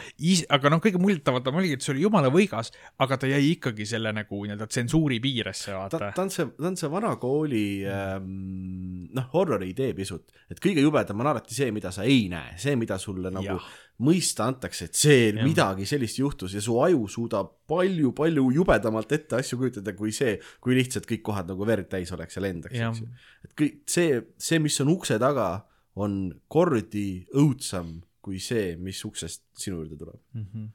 [0.57, 4.12] aga noh, kõige muljetavam oligi, et see oli jumala võigas, aga ta jäi ikkagi selle
[4.16, 6.12] nagu nii-öelda tsensuuri piiresse, ta, vaata.
[6.16, 10.80] ta on see, ta on see vana kooli ähm, noh, horrori idee pisut, et kõige
[10.80, 13.68] jubedam on alati see, mida sa ei näe, see, mida sulle nagu Jah.
[14.05, 15.42] Mõista antakse, et see Jah.
[15.42, 20.76] midagi sellist juhtus ja su aju suudab palju-palju jubedamalt ette asju kujutada kui see, kui
[20.78, 23.09] lihtsalt kõik kohad nagu verd täis oleks ja lendaks, eks ju.
[23.49, 25.51] et kõik see, see, mis on ukse taga,
[25.99, 30.20] on kordi õudsam kui see, mis uksest sinu juurde tuleb.
[30.36, 30.68] Mhm.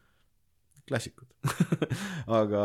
[0.84, 1.30] klassikud
[2.42, 2.64] aga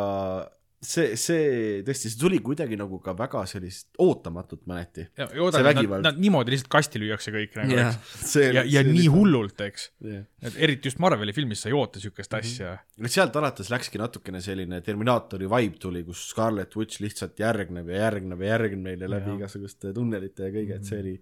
[0.85, 1.47] see, see
[1.87, 5.09] tõesti, see tuli kuidagi nagu ka väga sellist ootamatut mõneti.
[5.19, 8.13] ja ja nad, nad niimoodi lihtsalt kasti lüüakse kõik nagu, eks.
[8.33, 9.09] see ja, ja nii.
[9.13, 9.89] hullult, eks.
[10.05, 12.77] jah, et eriti just Marveli filmis sa ei oota siukest asja.
[13.03, 18.05] et sealt alates läkski natukene selline Terminaatori vibe tuli, kus Scarlet Witch lihtsalt järgneb ja
[18.07, 19.43] järgneb ja järgneb neile läbi Jah.
[19.43, 21.17] igasuguste tunnelite ja kõige, et see oli,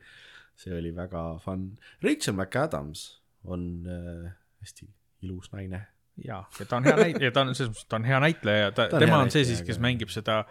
[0.60, 1.70] see oli väga fun.
[2.04, 3.08] Rachel McAdams
[3.48, 4.90] on äh, hästi
[5.24, 5.86] ilus naine.
[6.24, 8.68] ja, ja ta on hea näit-, ja ta on selles mõttes, ta on hea näitleja
[8.68, 10.42] ja ta, Ta tema on see näitleja, siis, kes mängib seda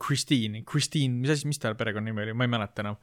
[0.00, 3.00] Christine, Christine, mis asi, mis ta perekonnanimi oli, ma ei mäleta enam.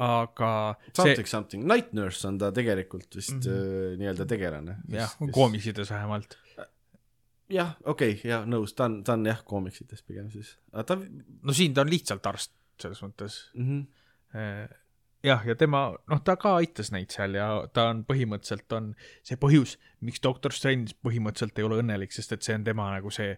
[0.00, 0.50] aga
[0.80, 3.96] see, Something something, Night Nurse on ta tegelikult vist mm -hmm.
[4.00, 4.76] nii-öelda tegelane.
[4.88, 6.38] jah, koomiksides vähemalt.
[7.48, 10.98] jah, okei okay,, jah, nõus, ta on, ta on jah, koomiksites pigem siis, aga ta
[11.42, 13.50] no siin ta on lihtsalt arst, selles mõttes.
[13.54, 13.66] mm.
[13.66, 14.76] -hmm.
[15.26, 18.92] jah, ja tema, noh, ta ka aitas neid seal ja ta on põhimõtteliselt on
[19.26, 23.12] see põhjus, miks Doctor Strange põhimõtteliselt ei ole õnnelik, sest et see on tema nagu
[23.14, 23.34] see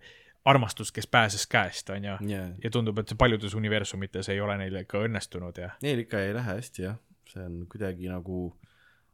[0.49, 2.16] armastus, kes pääses käest, on ju.
[2.26, 2.51] Yeah.
[2.64, 6.35] ja tundub, et see paljudes universumites ei ole neil ikka õnnestunud ja Neil ikka ei
[6.35, 6.99] lähe hästi jah,
[7.30, 8.49] see on kuidagi nagu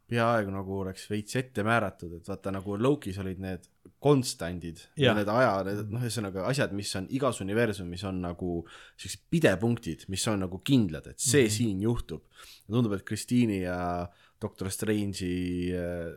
[0.08, 3.66] peaaegu nagu oleks veits ette määratud, et vaata nagu Lokis olid need
[3.98, 8.62] konstandid ja, ja need aja, need noh, ühesõnaga asjad, mis on igas universumis on nagu
[8.96, 11.56] siuksed pidepunktid, mis on nagu kindlad, et see mm -hmm.
[11.56, 12.24] siin juhtub.
[12.66, 14.08] tundub, et Kristiini ja
[14.40, 16.14] Doctor Strange'i äh,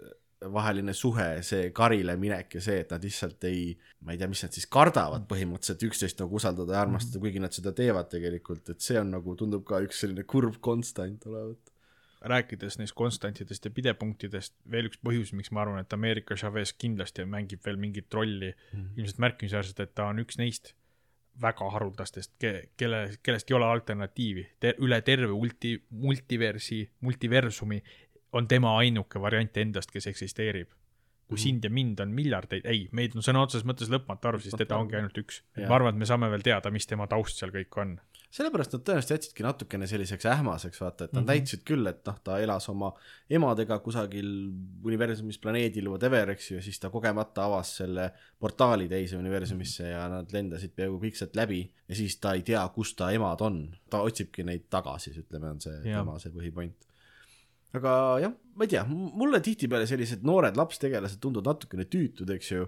[0.53, 3.75] vaheline suhe, see karile minek ja see, et nad lihtsalt ei,
[4.05, 7.53] ma ei tea, mis nad siis kardavad põhimõtteliselt üksteist nagu usaldada ja armastada, kuigi nad
[7.53, 11.70] seda teevad tegelikult, et see on nagu, tundub ka üks selline kurb konstant olevat.
[12.21, 17.25] Rääkides neist konstantidest ja pidepunktidest, veel üks põhjus, miks ma arvan, et Ameerika Chavez kindlasti
[17.25, 20.73] mängib veel mingit rolli mm, ilmselt märkimisväärselt, et ta on üks neist
[21.41, 24.75] väga haruldastest ke-, kelle, kellest ei ole alternatiivi Te,.
[24.83, 27.81] üle terve multi, multiversi, multiversumi
[28.33, 30.69] on tema ainuke variant endast, kes eksisteerib.
[31.31, 31.41] kui Mhm.
[31.41, 34.75] sind ja mind on miljardeid, ei, meid on sõna otseses mõttes lõpmatu arv, siis teda
[34.75, 35.37] ongi ainult üks.
[35.55, 37.93] Ma arvan, et me saame veel teada, mis tema taust seal kõik on.
[38.31, 41.25] Sellepärast nad tõenäoliselt jätsidki natukene selliseks ähmaseks, vaata, et nad mm.
[41.25, 41.31] -hmm.
[41.31, 42.93] näitasid küll, et noh, ta elas oma
[43.29, 44.29] emadega kusagil
[44.87, 50.05] universumis planeedil whatever, eks ju, ja siis ta kogemata avas selle portaali teise universumisse ja
[50.11, 53.59] nad lendasid peaaegu kõik sealt läbi ja siis ta ei tea, kus ta emad on.
[53.89, 55.99] ta otsibki neid tagasi, ütleme, on see Jah.
[55.99, 56.87] tema see põhipoint.
[57.73, 57.91] aga
[58.23, 62.67] jah, ma ei tea, mulle tihtipeale sellised noored lapstegelased tunduvad natukene tüütud, eks ju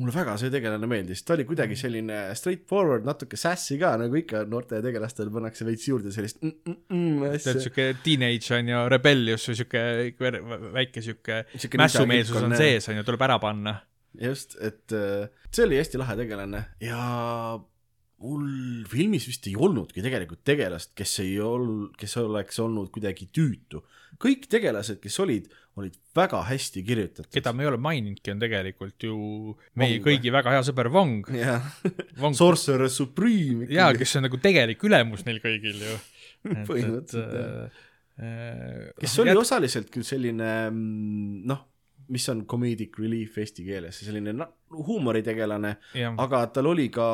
[0.00, 4.44] mulle väga see tegelane meeldis, ta oli kuidagi selline straightforward, natuke sassy ka, nagu ikka
[4.48, 7.56] noorte tegelastel pannakse veits juurde sellist mm, mm, mm, asja.
[7.60, 9.82] siuke teenage on ju, rebellius või siuke
[10.78, 13.76] väike siuke Siuke mässumeelsus on sees on ju, tuleb ära panna.
[14.20, 17.04] just, et äh, see oli hästi lahe tegelane ja
[18.22, 23.82] mul filmis vist ei olnudki tegelikult tegelast, kes ei ol-, kes oleks olnud kuidagi tüütu.
[24.22, 25.48] kõik tegelased, kes olid,
[25.80, 27.30] olid väga hästi kirjutatud.
[27.34, 29.16] keda me ei ole maininudki, on tegelikult ju
[29.74, 31.32] meie Vong kõigi väga hea sõber Vong.
[32.22, 35.98] Vong, Sorcerer Supreme jaa, kes on nagu tegelik ülemus neil kõigil ju.
[36.42, 37.82] Põhimõtteliselt, jah.
[38.18, 38.88] jah.
[38.98, 41.66] kes oli osaliselt küll selline mm, noh,
[42.12, 45.76] mis on comedic relief eesti keeles, selline no, huumoritegelane,
[46.20, 47.06] aga tal oli ka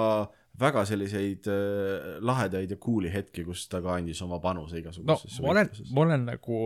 [0.58, 5.42] väga selliseid äh, lahedaid ja cool'i hetki, kus ta ka andis oma panuse no igasugusesse
[5.44, 6.58] ma olen, ma olen nagu,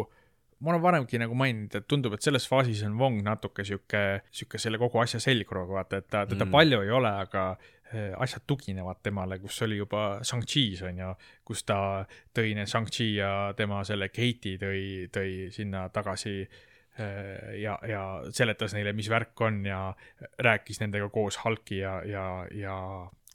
[0.63, 4.61] ma olen varemgi nagu maininud, et tundub, et selles faasis on Wong natuke sihuke, sihuke
[4.63, 6.57] selle kogu asja selgroog, vaata, et ta, teda Mm.
[6.57, 7.47] palju ei ole, aga
[7.93, 11.15] eh, asjad tuginevad temale, kus oli juba Shang-Chi's on ju,
[11.45, 11.79] kus ta
[12.35, 18.73] tõi need Shang-Chi ja tema selle Kate'i tõi, tõi sinna tagasi eh, ja, ja seletas
[18.73, 19.91] neile, mis värk on ja
[20.39, 22.77] rääkis nendega koos Hulki ja, ja, ja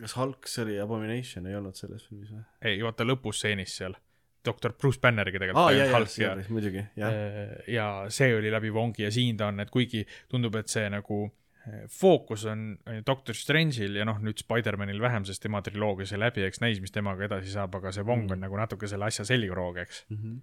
[0.02, 2.44] kas Hulk, see oli Abomination, ei olnud selles filmis või?
[2.70, 3.98] ei, vaata lõpustseenis seal,
[4.46, 7.18] doktor Bruce Banneriga tegelikult ah,, jaa, Hulk ja jaa, muidugi, jah.
[7.18, 10.86] Äh, ja see oli läbi Wongi ja siin ta on, et kuigi tundub, et see
[10.94, 12.68] nagu äh, fookus on
[13.08, 16.94] Doctor Strange'il ja noh, nüüd Spider-manil vähem, sest tema triloogia sai läbi, eks näis, mis
[16.94, 20.06] temaga edasi saab, aga see Wong on nagu natuke selle asja selgroog, eks.
[20.14, 20.38] Mhm.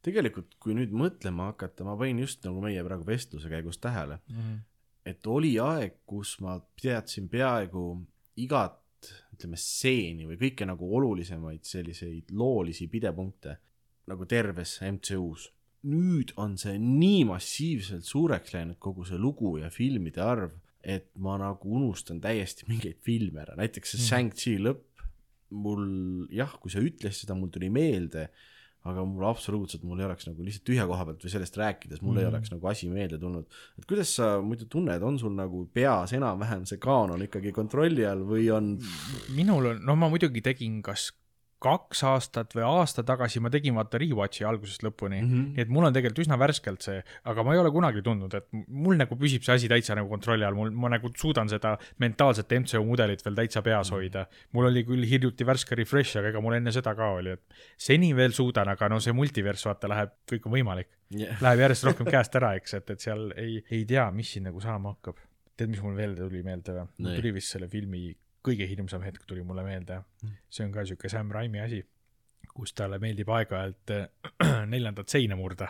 [0.00, 4.16] tegelikult, kui nüüd mõtlema hakata, ma panin just nagu meie praegu vestluse käigus tähele,
[5.04, 7.84] et oli aeg, kus ma teadsin peaaegu
[8.44, 8.76] igat,
[9.34, 13.56] ütleme, stseeni või kõike nagu olulisemaid selliseid loolisi pidepunkte
[14.10, 15.50] nagu terves MCU-s.
[15.88, 20.50] nüüd on see nii massiivselt suureks läinud, kogu see lugu ja filmide arv,
[20.84, 24.08] et ma nagu unustan täiesti mingeid filme ära, näiteks see Mhm.
[24.08, 25.04] Shang-Chi lõpp,
[25.50, 28.28] mul jah, kui sa ütlesid seda, mul tuli meelde,
[28.88, 32.14] aga mul absoluutselt, mul ei oleks nagu lihtsalt tühja koha pealt või sellest rääkides, mul
[32.14, 32.18] mm.
[32.18, 32.32] ei Mhm.
[32.32, 33.46] oleks nagu asi meelde tulnud.
[33.78, 38.24] et kuidas sa muidu tunned, on sul nagu peas enam-vähem see kaanon ikkagi kontrolli all
[38.24, 38.78] või on
[39.36, 41.10] minul on, no ma muidugi tegin kas
[41.60, 45.28] kaks aastat või aasta tagasi ma tegin vaata rewatch'i algusest lõpuni mm.
[45.30, 45.48] -hmm.
[45.56, 48.46] nii et mul on tegelikult üsna värskelt see, aga ma ei ole kunagi tundnud, et
[48.52, 52.54] mul nagu püsib see asi täitsa nagu kontrolli all, mul, ma nagu suudan seda mentaalset
[52.62, 54.26] MCU mudelit veel täitsa peas hoida.
[54.56, 58.14] mul oli küll hiljuti värske refresh, aga ega mul enne seda ka oli, et seni
[58.16, 60.88] veel suudan, aga no see multivers vaata läheb, kõik on võimalik.
[61.12, 61.36] yeah.
[61.44, 64.60] Läheb järjest rohkem käest ära, eks, et, et seal ei, ei tea, mis siin nagu
[64.64, 65.20] saama hakkab.
[65.56, 66.88] tead, mis mul veel tuli meelde või?
[67.04, 68.08] mul tuli vist selle filmi
[68.46, 70.02] kõige hirmsam hetk tuli mulle meelde.
[70.50, 71.82] see on ka sihuke Sam Raimi asi,
[72.54, 75.68] kus talle meeldib aeg-ajalt äh, neljandat seina murda.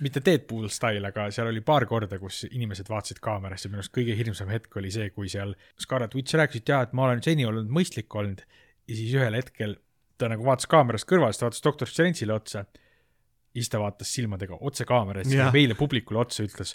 [0.00, 4.16] mitte Deadpool style, aga seal oli paar korda, kus inimesed vaatasid kaamerasse, minu arust kõige
[4.18, 7.46] hirmsam hetk oli see, kui seal Scarlet Witch rääkis, et jaa, et ma olen seni
[7.46, 8.42] olnud mõistlik olnud.
[8.88, 9.76] Ja siis ühel hetkel
[10.18, 12.64] ta nagu vaatas kaamerast kõrvale, siis ta vaatas doktor Strange'ile otsa.
[13.52, 16.74] Ja siis ta vaatas silmadega otse kaamerasse ja meile publikule otsa, ütles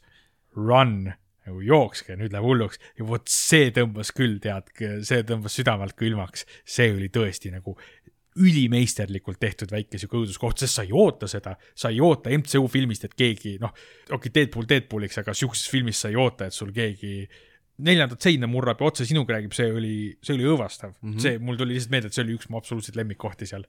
[0.56, 1.12] run,
[1.48, 2.82] nagu jookske, nüüd läheb hulluks.
[3.00, 7.78] Ja vot see tõmbas küll, tead, see tõmbas südamelt külmaks, see oli tõesti nagu
[8.38, 13.08] ülimeisterlikult tehtud väike sihuke õuduskoht, sest sa ei oota seda, sa ei oota MCU filmist,
[13.08, 16.70] et keegi noh, okei okay,, Deadpool Deadpooliks, aga sihukeses filmis sa ei oota, et sul
[16.76, 17.24] keegi
[17.86, 21.11] neljandat seina murrab ja otse sinuga räägib, see oli, see oli õõvastav mm.
[21.11, 21.19] -hmm.
[21.21, 23.67] see, mul tuli lihtsalt meelde, et see oli üks mu absoluutseid lemmikkohti seal.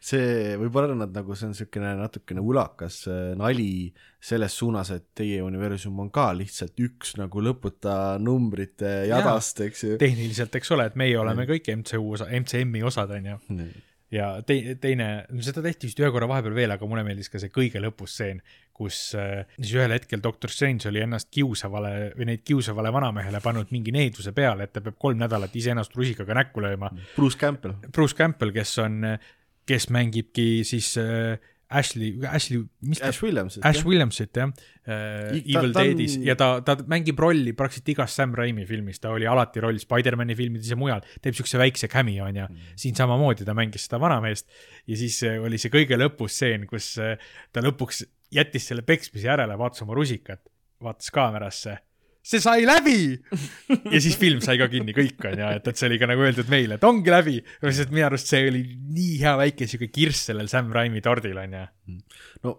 [0.00, 5.42] see võib-olla nad nagu see on niisugune natukene ulakas äh, nali selles suunas, et teie
[5.44, 10.00] universum on ka lihtsalt üks nagu lõputa numbrite jadast, eks ju.
[10.00, 13.38] tehniliselt, eks ole, et meie oleme kõik MCU osa, MCM-i osad, on ju.
[14.14, 15.08] Ja tei-, teine,
[15.44, 18.40] seda tehti vist ühe korra vahepeal veel, aga mulle meeldis ka see kõige lõpustseen,
[18.76, 23.70] kus äh, siis ühel hetkel Doctor Strange oli ennast kiusavale või neid kiusavale vanamehele pannud
[23.74, 26.90] mingi needuse peale, et ta peab kolm nädalat iseennast rusikaga näkku lööma.
[27.16, 27.76] Bruce Campbell.
[27.92, 29.04] Bruce Campbell, kes on,
[29.68, 31.38] kes mängibki siis äh,
[31.70, 33.58] Ashley, Ashley, mis ta Ash Williams.
[33.62, 34.50] Ash Williamsit jah
[34.90, 39.28] äh,, Evil Deadis ja ta, ta mängib rolli praktiliselt igas Sam Raimi filmis, ta oli
[39.30, 42.72] alati roll Spider-man'i filmides ja mujal, teeb siukse väikse cameo onju mm..
[42.80, 44.50] siin samamoodi ta mängis seda vanameest
[44.90, 47.14] ja siis äh, oli see kõige lõpustseen, kus äh,
[47.54, 48.02] ta lõpuks
[48.34, 50.42] jättis selle peksmise järele, vaatas oma rusikat,
[50.82, 51.78] vaatas kaamerasse
[52.20, 53.16] see sai läbi
[53.94, 56.50] ja siis film sai ka kinni kõik onju, et, et see oli ka nagu öeldud
[56.52, 58.64] meile, et ongi läbi, sest minu arust see oli
[58.96, 61.64] nii hea väike siuke kirss sellel Sam Raimi tordil onju.
[62.44, 62.58] no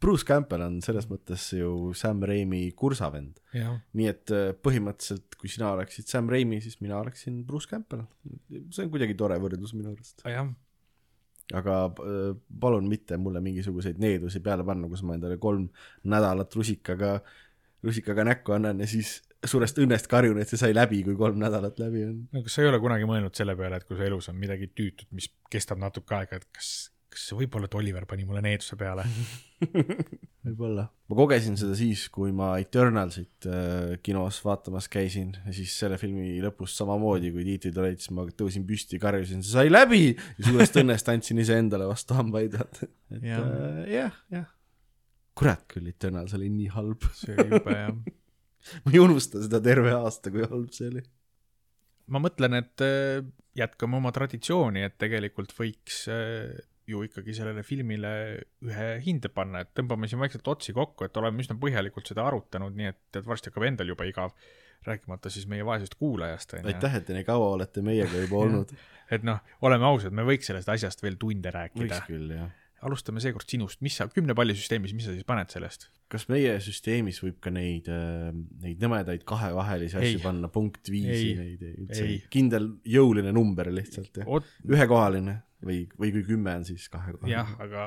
[0.00, 3.40] Bruce Campbell on selles mõttes ju Sam Raimi kursavend.
[3.52, 8.06] nii et äh, põhimõtteliselt, kui sina oleksid Sam Raimi, siis mina oleksin Bruce Campbell.
[8.70, 10.22] see on kuidagi tore võrdlus minu arust.
[10.24, 10.48] jah
[11.50, 15.66] aga äh, palun mitte mulle mingisuguseid needusi peale panna, kus ma endale kolm
[16.06, 17.16] nädalat rusikaga,
[17.84, 21.78] rusikaga näkku annan ja siis suurest õnnest karjun, et see sai läbi, kui kolm nädalat
[21.80, 22.16] läbi on.
[22.32, 24.68] no kas sa ei ole kunagi mõelnud selle peale, et kui su elus on midagi
[24.74, 29.04] tüütut, mis kestab natuke aega, et kas kas võib-olla, et Oliver pani mulle needuse peale
[30.46, 30.84] võib-olla.
[31.10, 36.36] ma kogesin seda siis, kui ma Eternalsit äh, kinos vaatamas käisin ja siis selle filmi
[36.44, 40.78] lõpus samamoodi, kui tiitrid olid, siis ma tõusin püsti, karjusin, see sai läbi ja suurest
[40.82, 42.82] õnnest andsin iseendale vastu hambaid, et
[43.26, 43.42] Jah.
[43.42, 44.48] äh, jah, jah.
[45.40, 47.94] Kurat küll, Eternals oli nii halb see oli jube jah
[48.84, 51.04] ma ei unusta seda terve aasta, kui halb see oli.
[52.12, 53.22] ma mõtlen, et äh,
[53.58, 56.58] jätkame oma traditsiooni, et tegelikult võiks äh,
[56.90, 58.12] ju ikkagi sellele filmile
[58.66, 62.74] ühe hinde panna, et tõmbame siin vaikselt otsi kokku, et oleme üsna põhjalikult seda arutanud,
[62.76, 64.34] nii et, et varsti hakkab endal juba igav,
[64.86, 68.72] rääkimata siis meie vaesest kuulajast, aitäh, et te nii kaua olete meiega juba olnud.
[69.12, 72.06] et noh, oleme ausad, me võiks sellest asjast veel tunde rääkida võiks.
[72.08, 72.50] küll, jah.
[72.86, 75.88] Alustame seekord sinust, mis sa, kümne palli süsteemis, mis sa siis paned sellest?
[76.10, 77.86] kas meie süsteemis võib ka neid,
[78.64, 80.08] neid nõmedaid kahevahelisi Ei.
[80.08, 81.36] asju panna, punkt viisi Ei.
[81.38, 86.66] neid üldse Ei., kindel jõuline number lihtsalt jah, Ot-, ühekohaline või, või kui kümme on
[86.68, 87.32] siis kahekohaline.
[87.34, 87.86] jah, aga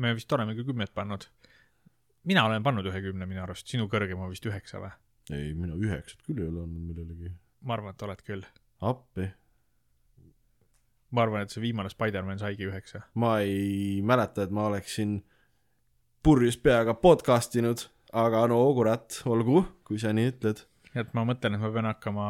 [0.00, 1.26] me vist oleme ka kümmet pannud.
[2.28, 4.92] mina olen pannud ühe kümne minu arust, sinu kõrgem on vist üheksa või?
[5.30, 7.34] ei, mina üheksat küll ei ole andnud millelegi.
[7.66, 8.46] ma arvan, et oled küll.
[8.80, 9.28] appi,
[11.12, 13.04] ma arvan, et see viimane Spider-man saigi üheksa.
[13.14, 15.18] ma ei mäleta, et ma oleksin
[16.22, 20.64] purjus peaga podcast inud, aga no kurat, olgu, kui sa nii ütled.
[20.94, 22.28] et ma mõtlen, et ma pean hakkama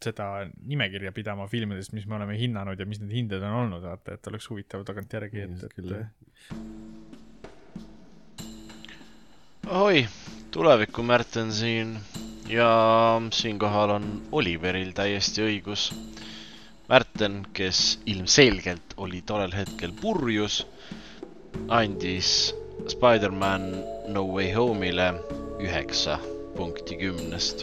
[0.00, 4.16] seda nimekirja pidama filmidest, mis me oleme hinnanud ja mis need hinded on olnud, vaata,
[4.16, 7.20] et oleks huvitav tagantjärgi, et, küll et
[9.70, 10.06] ahoi,
[10.50, 11.98] tuleviku Märten siin
[12.48, 15.90] ja siinkohal on Oliveril täiesti õigus.
[16.90, 20.64] Märten, kes ilmselgelt oli tollel hetkel purjus,
[21.70, 22.50] andis
[22.90, 23.68] Spider-man
[24.10, 25.12] No Way Home'ile
[25.62, 26.18] üheksa
[26.56, 27.62] punkti kümnest.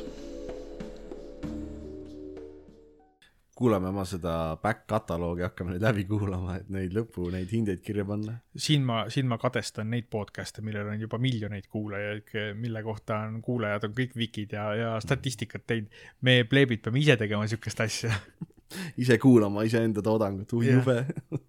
[3.57, 8.05] kuulame oma seda back kataloogi, hakkame nüüd läbi kuulama, et neid lõpu, neid hindeid kirja
[8.07, 8.39] panna.
[8.55, 13.41] siin ma, siin ma kadestan neid podcast'e, millel on juba miljoneid kuulajaid, mille kohta on
[13.41, 16.05] kuulajad on kõik vikid ja, ja statistikat teinud.
[16.21, 18.13] me pleebid peame ise tegema siukest asja.
[18.99, 20.81] ise kuulama iseenda toodangut, oi Jah.
[20.81, 20.97] jube.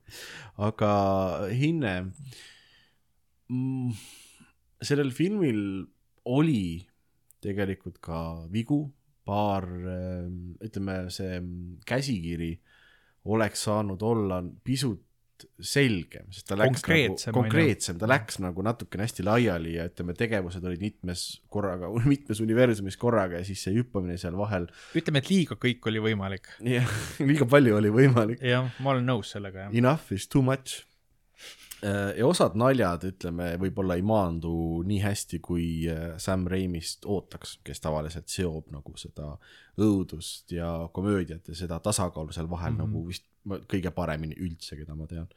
[0.68, 0.92] aga
[1.54, 1.94] hinne
[3.48, 3.92] mm,,
[4.82, 5.60] sellel filmil
[6.28, 6.62] oli
[7.42, 8.20] tegelikult ka
[8.52, 8.82] vigu,
[9.28, 9.66] paar,
[10.64, 11.36] ütleme, see
[11.86, 12.54] käsikiri
[13.28, 15.02] oleks saanud olla pisut
[15.62, 17.52] selgem, sest ta läks Konkreetsem, nagu on ju.
[17.52, 22.98] konkreetsem, ta läks nagu natukene hästi laiali ja ütleme, tegevused olid mitmes korraga, mitmes universumis
[23.00, 24.68] korraga ja siis see hüppamine seal vahel,
[24.98, 26.50] ütleme, et liiga kõik oli võimalik.
[26.64, 26.92] jah,
[27.30, 28.44] liiga palju oli võimalik.
[28.44, 29.78] jah, ma olen nõus sellega, jah.
[29.82, 30.84] Enough is too much.
[32.18, 37.82] Ja osad naljad, ütleme, võib-olla ei maandu nii hästi, kui äh, Sam Raimist ootaks, kes
[37.84, 39.36] tavaliselt seob nagu seda
[39.78, 42.80] õudust ja komöödiat ja seda tasakaalu seal vahel mm.
[42.80, 42.90] -hmm.
[42.90, 43.28] nagu vist
[43.70, 45.28] kõige paremini üldse, keda ma tean.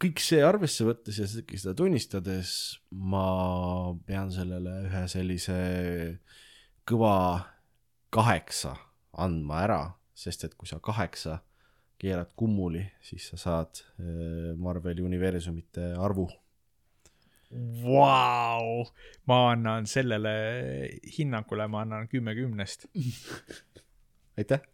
[0.00, 5.58] kõik see arvesse võttes ja seda tunnistades, ma pean sellele ühe sellise
[6.86, 7.44] kõva
[8.10, 8.76] kaheksa
[9.12, 9.82] andma ära,
[10.14, 11.40] sest et kui sa kaheksa
[12.04, 16.28] keerad kummuli, siis sa saad äh, Marveli universumite arvu.
[17.84, 18.82] Vau,
[19.30, 20.32] ma annan sellele
[21.16, 22.88] hinnangule, ma annan kümme kümnest.
[24.38, 24.64] aitäh.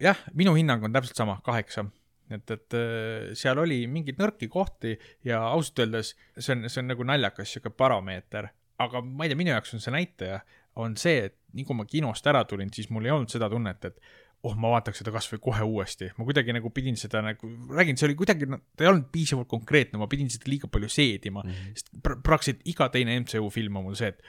[0.00, 1.84] jah, minu hinnang on täpselt sama, kaheksa.
[2.30, 4.94] et, et äh, seal oli mingeid nõrki kohti
[5.26, 9.40] ja ausalt öeldes see on, see on nagu naljakas sihuke baromeeter, aga ma ei tea,
[9.40, 10.38] minu jaoks on see näitaja,
[10.78, 13.90] on see, et nii kui ma kinost ära tulin, siis mul ei olnud seda tunnet,
[13.90, 13.98] et
[14.46, 18.08] oh, ma vaataks seda kasvõi kohe uuesti, ma kuidagi nagu pidin seda nagu, räägin, see
[18.08, 21.74] oli kuidagi, ta ei olnud piisavalt konkreetne, ma pidin seda liiga palju seedima mm, -hmm.
[21.76, 24.22] sest pra- praktiliselt iga teine MCU film on mul see, et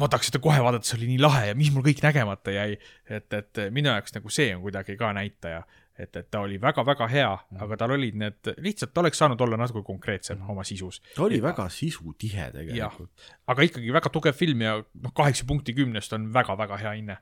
[0.00, 2.78] ma tahaks seda kohe vaadata, see oli nii lahe ja mis mul kõik nägemata jäi.
[3.08, 5.62] et, et minu jaoks nagu see on kuidagi ka näitaja,
[6.02, 7.30] et, et ta oli väga-väga hea,
[7.64, 11.00] aga tal olid need, lihtsalt ta oleks saanud olla natuke konkreetsem oma sisus.
[11.14, 13.28] ta oli väga sisutihe tegelikult.
[13.46, 17.18] aga ikkagi väga tugev film ja noh, kaheksa punkti kümnest on väga-väga hea hinne.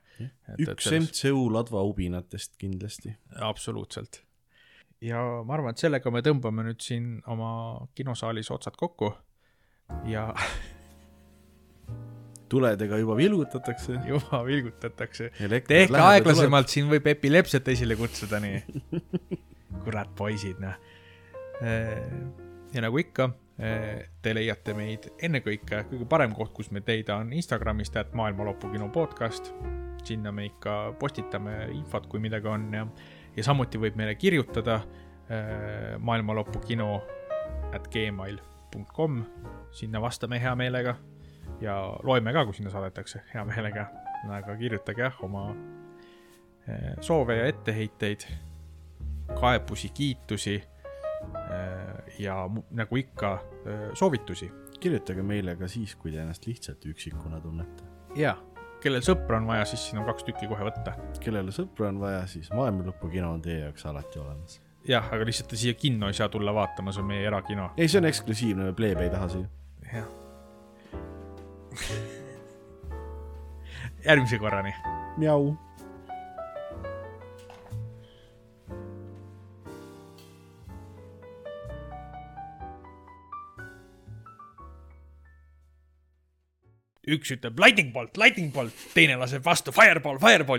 [0.59, 3.15] üks MCU ladvaubinatest kindlasti.
[3.39, 4.23] absoluutselt.
[5.01, 9.13] ja ma arvan, et sellega me tõmbame nüüd siin oma kinosaalis otsad kokku
[10.09, 10.29] ja
[12.51, 13.99] tuledega juba vilgutatakse.
[14.07, 15.31] juba vilgutatakse.
[15.67, 18.59] tehke aeglasemalt, siin võib epilepsiat esile kutsuda, nii.
[19.83, 20.75] kurat, poisid, noh.
[22.73, 23.29] ja nagu ikka,
[24.21, 28.71] te leiate meid ennekõike, kõige parem koht, kus me leida on Instagramist, et Maailma Lõpu
[28.73, 29.53] kino podcast.
[30.03, 32.87] sinna me ikka postitame infot, kui midagi on ja,
[33.35, 34.81] ja samuti võib meile kirjutada
[35.99, 36.95] maailma lõpu kino
[37.71, 39.21] at gmail.com,
[39.71, 40.97] sinna vastame hea meelega
[41.61, 43.87] ja loeme ka, kui sinna saadetakse hea meelega,
[44.29, 45.49] aga kirjutage jah oma
[46.67, 48.27] eh, soove ja etteheiteid,
[49.39, 52.37] kaebusi, kiitusi eh, ja
[52.75, 54.51] nagu ikka äh, soovitusi
[54.81, 57.85] kirjutage meile ka siis, kui te ennast lihtsalt üksikuna tunnete.
[58.17, 58.35] ja
[58.81, 60.95] kellel sõpra on vaja, siis siin on kaks tükki kohe võtta.
[61.21, 64.59] kellele sõpru on vaja, siis Maailmalõpu kino on teie jaoks alati olemas.
[64.87, 67.71] jah, aga lihtsalt te siia kinno ei saa tulla vaatama, see on meie erakino.
[67.77, 69.53] ei, see on eksklusiivne, me pleebe ei taha siia.
[69.93, 70.09] jah.
[74.07, 74.73] järgmise korrani.
[75.17, 75.57] Mjau.
[87.11, 90.45] üks ütleb lightning bolt, lightning bolt, teine laseb vastu fireball, fireball